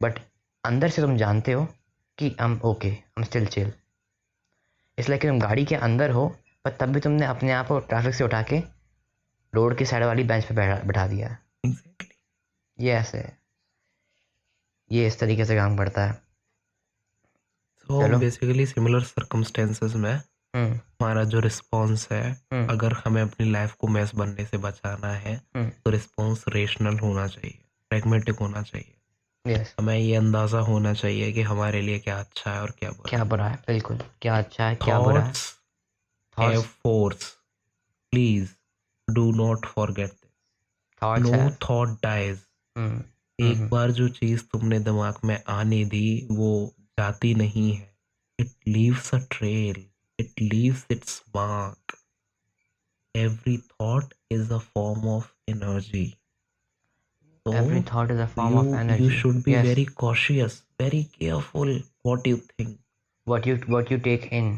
[0.00, 0.18] बट
[0.64, 1.68] अंदर से तुम जानते हो
[2.18, 3.72] कि हम ओके हम स्टिल चिल
[4.98, 8.14] इसलिए कि तुम गाड़ी के अंदर हो पर तब भी तुमने अपने आप को ट्रैफ़िक
[8.14, 8.58] से उठा के
[9.54, 11.38] रोड की साइड वाली बेंच पे बैठा बिठा दिया.
[11.66, 13.32] एग्जैक्टली ये ऐसे
[14.92, 16.12] ये इस तरीके से काम करता है.
[17.88, 20.22] तो बेसिकली सिमिलर सर्कमस्टेंसेस में
[20.56, 20.74] हम्म.
[20.74, 22.68] हमारा जो रिस्पॉन्स है हम्म.
[22.68, 25.68] अगर हमें अपनी लाइफ को मैस बनने से बचाना है हम्म.
[25.68, 27.58] तो रिस्पॉन्स रेशनल होना चाहिए
[27.90, 28.97] प्रैग्मेटिक होना चाहिए.
[29.44, 33.08] यस हमें ये अंदाज़ा होना चाहिए कि हमारे लिए क्या अच्छा है और क्या बुरा।
[33.10, 33.56] क्या बुरा है?
[33.66, 35.28] बिल्कुल। क्या अच्छा है क्या बुरा है?
[35.28, 35.58] Thoughts
[36.38, 37.30] have thoughts force
[38.12, 38.54] please
[39.08, 40.12] do not forget
[41.02, 42.38] thoughts no है थॉट डाइज
[42.76, 43.02] हम्म
[43.38, 47.94] एक हम्म। बार जो चीज़ तुमने दिमाग में आने दी वो जाती नहीं है।
[48.38, 49.84] It leaves a trail
[50.18, 51.96] it leaves its mark
[53.14, 56.06] every thought is a form of energy
[57.48, 59.66] so every thought is a form you, of energy you should be yes.
[59.66, 61.74] very cautious very careful
[62.10, 62.78] what you think
[63.34, 64.50] what you what you take in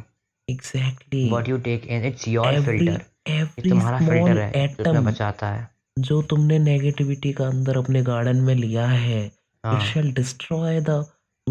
[0.48, 3.00] exactly what you take in it's your every filter
[3.38, 5.68] every तुम्हारा filter है atom बचाता है
[6.08, 9.20] जो तुमने negativity का अंदर अपने garden में लिया है
[9.64, 10.98] हाँ it shall destroy the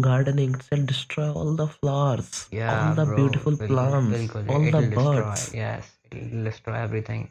[0.06, 4.46] gardening it shall destroy all the flowers yeah all the bro, beautiful बिल्कुल, plants बिल्कुल,
[4.46, 7.28] all the it'll destroy birds yes it'll destroy everything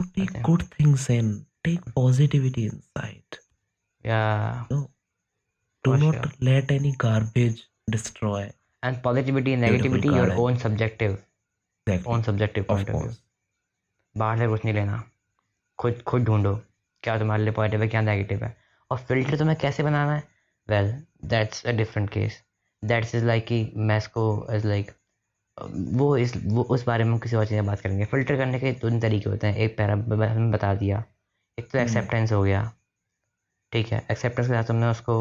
[0.00, 1.30] So take good things in
[1.64, 3.38] take positivity inside
[4.04, 4.78] yeah no
[5.84, 6.30] do For not sure.
[6.40, 8.50] let any garbage destroy
[8.82, 10.38] and positivity and negativity your garden.
[10.38, 11.14] own subjective
[11.86, 13.16] exactly own subjective point of view
[14.14, 15.02] बाहर से कुछ नहीं लेना
[15.78, 16.54] खुद खुद ढूंढो
[17.02, 18.56] क्या तुम्हारे लिए पॉजिटिव है क्या नेगेटिव है
[18.90, 20.22] और फ़िल्टर तुम्हें कैसे बनाना है
[20.68, 20.90] well
[21.30, 22.40] that's a different case
[22.82, 24.90] that's is like कि मैं इसको इज़ लाइक
[26.00, 28.60] वो इस वो उस बारे में हम किसी और चीज़ में बात करेंगे फ़िल्टर करने
[28.60, 31.02] के दो तीन तरीके होते हैं एक पैरा हमने बता दिया
[31.60, 32.62] एक तो। एक्सेप्टेंस हो गया।
[33.72, 35.14] ठीक है एक्सेप्टेंस के साथ तुमने उसको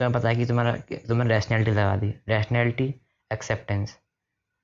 [0.00, 0.72] तुम्हें पता है कि तुम्हारा
[1.08, 2.94] तुमने रैशनैलिटी लगा दी। रैशनैलिटी
[3.30, 3.96] एक्सेप्टेंस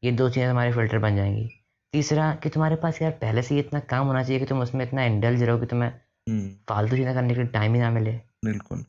[0.02, 1.48] ये दो चीज़ें तुम्हारे फ़िल्टर बन जाएँगी।
[1.94, 4.84] तीसरा कि तुम्हारे पास यार पहले से ही इतना काम होना चाहिए कि तुम उसमें
[4.84, 8.12] इतना इंडल्ज रहो कि तुम्हें हम्म। फालतू चीज़ें करने के लिए टाइम ही ना मिले।
[8.44, 8.84] बिल्कुल।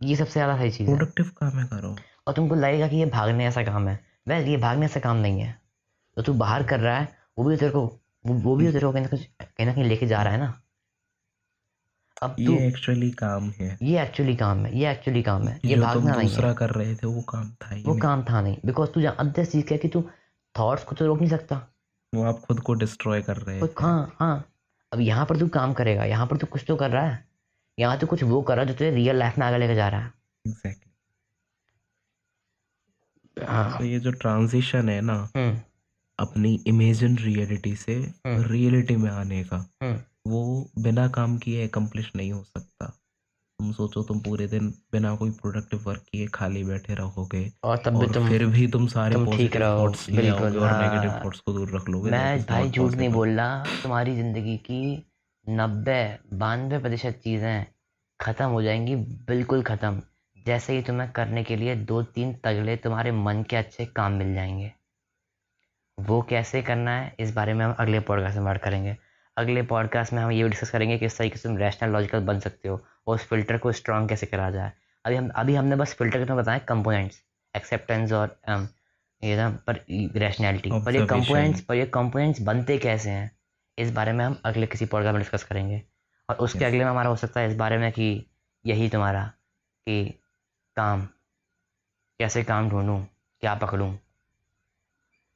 [0.00, 3.46] ये सबसे ज़्यादा सही चीज़ प्रोडक्टिव काम है करो। और तुमको लगेगा कि ये भागने
[3.46, 5.58] ऐसा काम है। वैल ये भागने ऐसा काम नहीं है।
[6.16, 7.80] तो तू बाहर कर रहा है वो भी तेरे को
[8.24, 10.60] वो, भी तेरे को कहीं ना कहीं कहीं ना कहीं लेके जा रहा है ना।
[12.22, 16.14] अब ये एक्चुअली काम है। ये एक्चुअली काम है ये एक्चुअली काम है। ये भागना
[16.14, 19.04] नहीं दूसरा कर रहे थे वो काम था ही वो काम था नहीं बिकॉज़ तू
[19.08, 20.02] अंदर सीख गया कि तू
[20.54, 21.56] थॉट्स को तो रोक नहीं सकता।
[22.12, 24.44] वो आप खुद को डिस्ट्रॉय कर रहे थे। हाँ हाँ।
[24.92, 27.24] अब यहाँ पर तू काम करेगा यहाँ पर तू कुछ तो कर रहा है।
[27.78, 29.88] यहाँ तो कुछ वो कर रहा है जो तुझे रियल लाइफ में आगे लेके जा
[29.88, 30.12] रहा है।
[33.36, 35.60] हाँ। तो ये जो ट्रांजिशन है ना हम्म।
[36.18, 42.10] अपनी इमेजिन रियलिटी से हम्म। रियलिटी में आने का हम्म। वो बिना काम किए अकम्प्लिश
[42.16, 42.86] नहीं हो सकता।
[43.58, 47.98] तुम सोचो तुम पूरे दिन बिना कोई प्रोडक्टिव वर्क किए खाली बैठे रहोगे और तब
[47.98, 51.74] भी तुम फिर भी तुम सारे तुम ठीक रहो, बिल्कुल, और नेगेटिव। थॉट्स को दूर
[51.76, 54.80] रख लोगे मैं भाई झूठ नहीं बोल रहा तुम्हारी ज़िंदगी की
[55.46, 56.02] नब्बे
[56.34, 57.66] बानवे प्रतिशत चीज़ें
[58.20, 58.96] ख़त्म हो जाएँगी
[59.26, 60.02] बिल्कुल ख़त्म।
[60.46, 64.34] जैसे ही तुम्हें करने के लिए दो तीन तगड़े तुम्हारे मन के अच्छे काम मिल
[64.34, 64.72] जाएँगे।
[65.98, 68.96] वो कैसे करना है इस बारे में हम अगले पॉडकास्ट में बात करेंगे।
[69.40, 72.68] अगले पॉडकास्ट में हम ये डिस्कस करेंगे किस तरीके से तुम रैशनल लॉजिकल बन सकते
[72.68, 72.74] हो
[73.06, 74.72] और उस फ़िल्टर को स्ट्रॉन्ग कैसे करा जाए।
[75.04, 77.22] अभी हम अभी हमने बस फ़िल्टर के तुम्हें बताया कंपोनेंट्स
[77.54, 78.66] एक्सेप्टेंस और um,
[79.22, 79.84] ये ना पर
[80.16, 81.06] रैशनैलिटी पर ये.
[81.06, 83.30] कंपोनेंट्स पर ये कंपोनेंट्स बनते कैसे हैं
[83.78, 85.82] इस बारे में हम अगले किसी पॉडकास्ट में डिस्कस करेंगे।
[86.28, 88.26] और उसके अगले में हमारा हो सकता है इस बारे में कि
[88.64, 89.24] यही तुम्हारा
[89.86, 90.04] कि
[90.76, 91.06] काम
[92.20, 93.00] कैसे काम ढूंढूं
[93.40, 93.94] क्या पकड़ूं।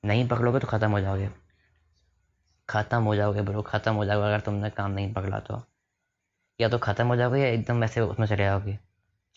[0.05, 1.31] नहीं पकड़ोगे तो ख़त्म हो जाओगे।
[2.69, 5.63] ख़त्म हो जाओगे ब्रो ख़त्म हो जाओगे अगर तुमने काम नहीं पकड़ा तो।
[6.61, 8.79] या तो ख़त्म हो जाओगे या एकदम वैसे उसमें चले जाओगे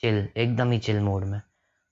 [0.03, 1.41] चिल एकदम ही चिल मोड में।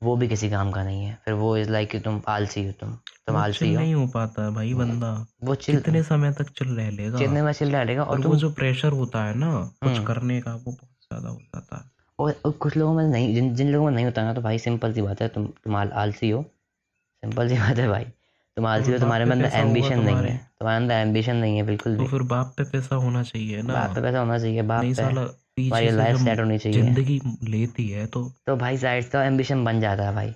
[0.02, 2.72] वो भी किसी काम का नहीं है। फिर वो इज़ लाइक कि तुम आलसी हो
[2.72, 2.96] तुम
[3.28, 5.12] तुम आलसी हो। नहीं हो पाता भाई बंदा।
[5.44, 7.18] वो चिल कितने समय तक चिल रह लेगा?
[7.18, 9.52] चिलने में चिल रहेगा और और वो जो प्रेशर होता है ना
[9.84, 11.84] कुछ हम्म। करने का वो बहुत ज़्यादा हो जाता है।
[12.20, 14.60] और, और कुछ लोगों में नहीं जिन जिन लोगों में नहीं होता ना तो भाई
[14.60, 16.42] सिंपल सी बात है तुम तुम आलसी हो।
[17.24, 18.06] सिंपल सी बात है भाई।
[18.58, 21.98] तुम आलसी हो तुम्हारे में अंदर एम्बिशन नहीं है। तुम्हारे अंदर एम्बिशन नहीं है बिल्कुल
[21.98, 25.72] तो फिर बाप पे पैसा होना चाहिए ना। बाप पे पैसा होना चाहिए बाप पे।
[25.72, 29.80] से लाइफ सेट होनी चाहिए। ज़िंदगी लेती है तो तो भाई साइड का एम्बिशन बन
[29.80, 30.34] जाता है भाई।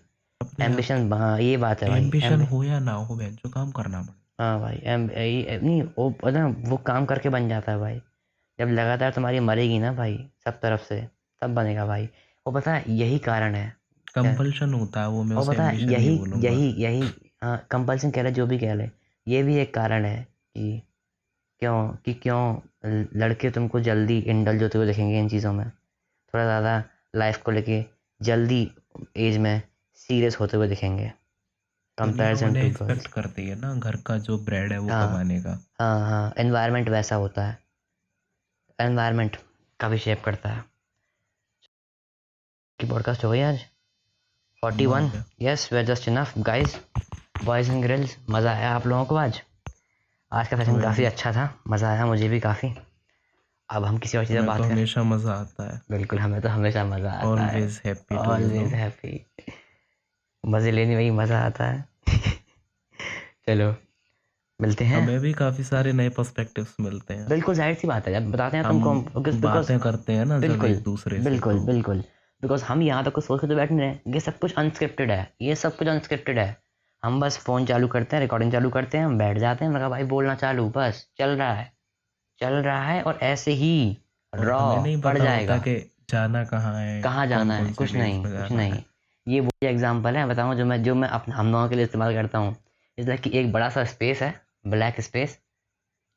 [0.62, 4.02] एम्बिशन हाँ ये बात है भाई। एम्बिशन हो या ना हो बहन जो काम करना
[4.02, 8.02] पड़े। हाँ भाई एम नहीं वो पता वो काम करके बन जाता है भाई।
[8.60, 11.02] जब लगातार तुम्हारी मरेगी ना भाई सब तरफ़ से
[11.42, 12.10] तब बनेगा भाई।
[12.46, 13.68] वो पता है यही कारण है।
[14.16, 17.12] कंपल्शन होता है वो मैं पता यही यही यही
[17.42, 18.90] हाँ कंपल्सन कह ले जो भी कह ले
[19.28, 20.24] ये भी एक कारण है
[20.56, 20.82] कि
[21.62, 22.42] क्यों कि क्यों
[23.16, 26.84] लड़के तुमको जल्दी इंडल्ज होते हुए देखेंगे इन चीज़ों में। थोड़ा ज़्यादा
[27.16, 27.84] लाइफ को लेके
[28.22, 28.62] जल्दी
[29.18, 29.62] एज में
[30.00, 31.12] सीरियस होते हुए दिखेंगे।
[31.98, 35.60] कंपैरिजन टू एक्सपेक्ट करती है ना घर का जो ब्रेड है वो हाँ। कमाने का।
[35.80, 37.58] हाँ हाँ एनवायरनमेंट वैसा होता है।
[38.80, 39.38] एनवायरनमेंट
[39.80, 40.64] काफ़ी शेप करता है।
[42.80, 43.60] की पॉडकास्ट हो गई आज?
[44.64, 45.12] Forty one.
[45.42, 46.76] Yes way just enough guys
[47.46, 49.42] boys and girls मज़ा आया आप लोगों को आज?
[50.32, 52.72] आज का सेशन काफ़ी अच्छा था मज़ा आया मुझे भी काफ़ी।
[53.70, 56.50] अब हम किसी और चीज़ बात तो करें। हमेशा मज़ा आता है। बिल्कुल हमें तो
[56.50, 59.26] हमेशा मज़ा आता है। ऑलवेज हैप्पी ऑलवेज हैप्पी
[60.44, 61.88] मज़े लेने में ही मज़ा आता है।
[63.48, 63.76] चलो
[64.62, 68.14] मिलते हैं। हमें भी काफ़ी सारे नए पर्सपेक्टिव्स मिलते हैं। बिल्कुल ज़ाहिर सी बात है।
[68.14, 68.94] जब बताते हैं तुमको
[69.42, 72.04] बातें करते हैं ना बिल्कुल दूसरे बिल्कुल तो। बिल्कुल।
[72.42, 75.34] बिकॉज़ हम यहाँ तक कुछ सोच के तो बैठ रहे। ये सब कुछ अनस्क्रिप्टेड है।
[75.42, 76.69] ये सब कुछ अनस्क्रिप्टेड है।
[77.04, 79.90] हम बस फ़ोन चालू करते हैं रिकॉर्डिंग चालू करते हैं हम बैठ जाते हैं लगा
[79.90, 81.72] भाई बोलना चालू बस चल रहा है
[82.42, 83.98] चल रहा है और ऐसे ही
[84.34, 84.60] रॉ
[85.04, 85.76] पड़ जाएगा। कि
[86.10, 87.74] जाना कहाँ है कहाँ जाना है?
[87.74, 88.84] कुछ नहीं कुछ नहीं।
[89.28, 92.14] ये वो एग्ज़ाम्पल है बताऊँ जो मैं जो मैं अपने हम लोगों के लिए इस्तेमाल
[92.14, 92.56] करता हूँ।
[92.98, 94.34] इस लाइक कि एक बड़ा सा स्पेस है
[94.68, 95.38] ब्लैक स्पेस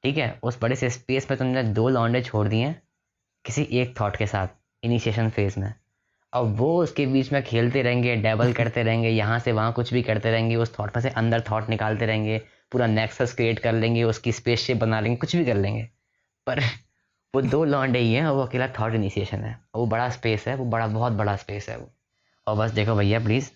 [0.04, 0.38] ठीक है?
[0.42, 2.80] उस बड़े से स्पेस में तुमने दो लौंडे छोड़ दिए हैं
[3.44, 4.48] किसी एक थॉट के साथ
[4.82, 5.72] इनिशिएशन फ़ेज़ में।
[6.32, 10.02] अब वो उसके बीच में खेलते रहेंगे डबल करते रहेंगे यहाँ से वहाँ कुछ भी
[10.02, 12.38] करते रहेंगे उस थॉट में से अंदर थॉट निकालते रहेंगे
[12.72, 15.82] पूरा नेक्सस क्रिएट कर लेंगे उसकी स्पेसशिप बना लेंगे कुछ भी कर लेंगे।
[16.46, 16.60] पर
[17.34, 20.54] वो दो लॉन्डे ही हैं और वो अकेला थॉट इनिशिएशन है। वो बड़ा स्पेस है
[20.56, 21.90] वो बड़ा बहुत बड़ा स्पेस है वो।
[22.46, 23.50] और बस देखो भैया please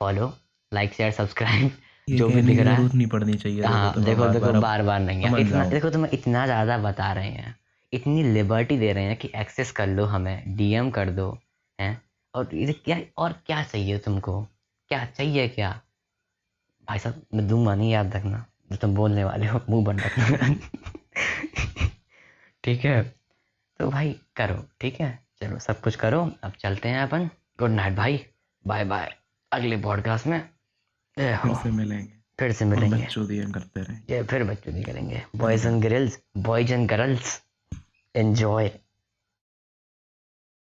[0.00, 0.32] follow
[0.72, 1.70] like share subscribe
[2.08, 5.40] जो भी दिख रहा है। नहीं पड़नी चाहिए हाँ देखो देखो बार बार नहीं है।
[5.40, 7.54] इतना देखो तुम्हें इतना ज़्यादा बता रहे हैं।
[7.92, 11.28] इतनी लिबर्टी दे रहे हैं कि एक्सेस कर लो हमें डीएम कर दो
[11.78, 12.00] हैं।
[12.34, 14.42] और ये क्या और क्या चाहिए तुमको?
[14.88, 15.80] क्या चाहिए क्या?
[16.88, 20.54] भाई साहब मैं दूँगा नहीं याद रखना। जो तुम बोलने वाले हो मुँह बंद रखना।
[22.64, 23.02] ठीक है?
[23.78, 25.26] तो भाई करो ठीक है?
[25.40, 28.26] चलो सब कुछ करो। अब चलते हैं अपन। गुड नाइट भाई।
[28.66, 29.16] बाय बाय
[29.52, 30.48] अगले पॉडकास्ट में।
[31.18, 35.82] फिर से मिलेंगे। फिर से मिलेंगे। बच्चों दिया करते रहेंगे फिर बच्चों करेंगे। Boys and
[35.82, 37.42] girls boys and girls
[38.16, 38.70] enjoy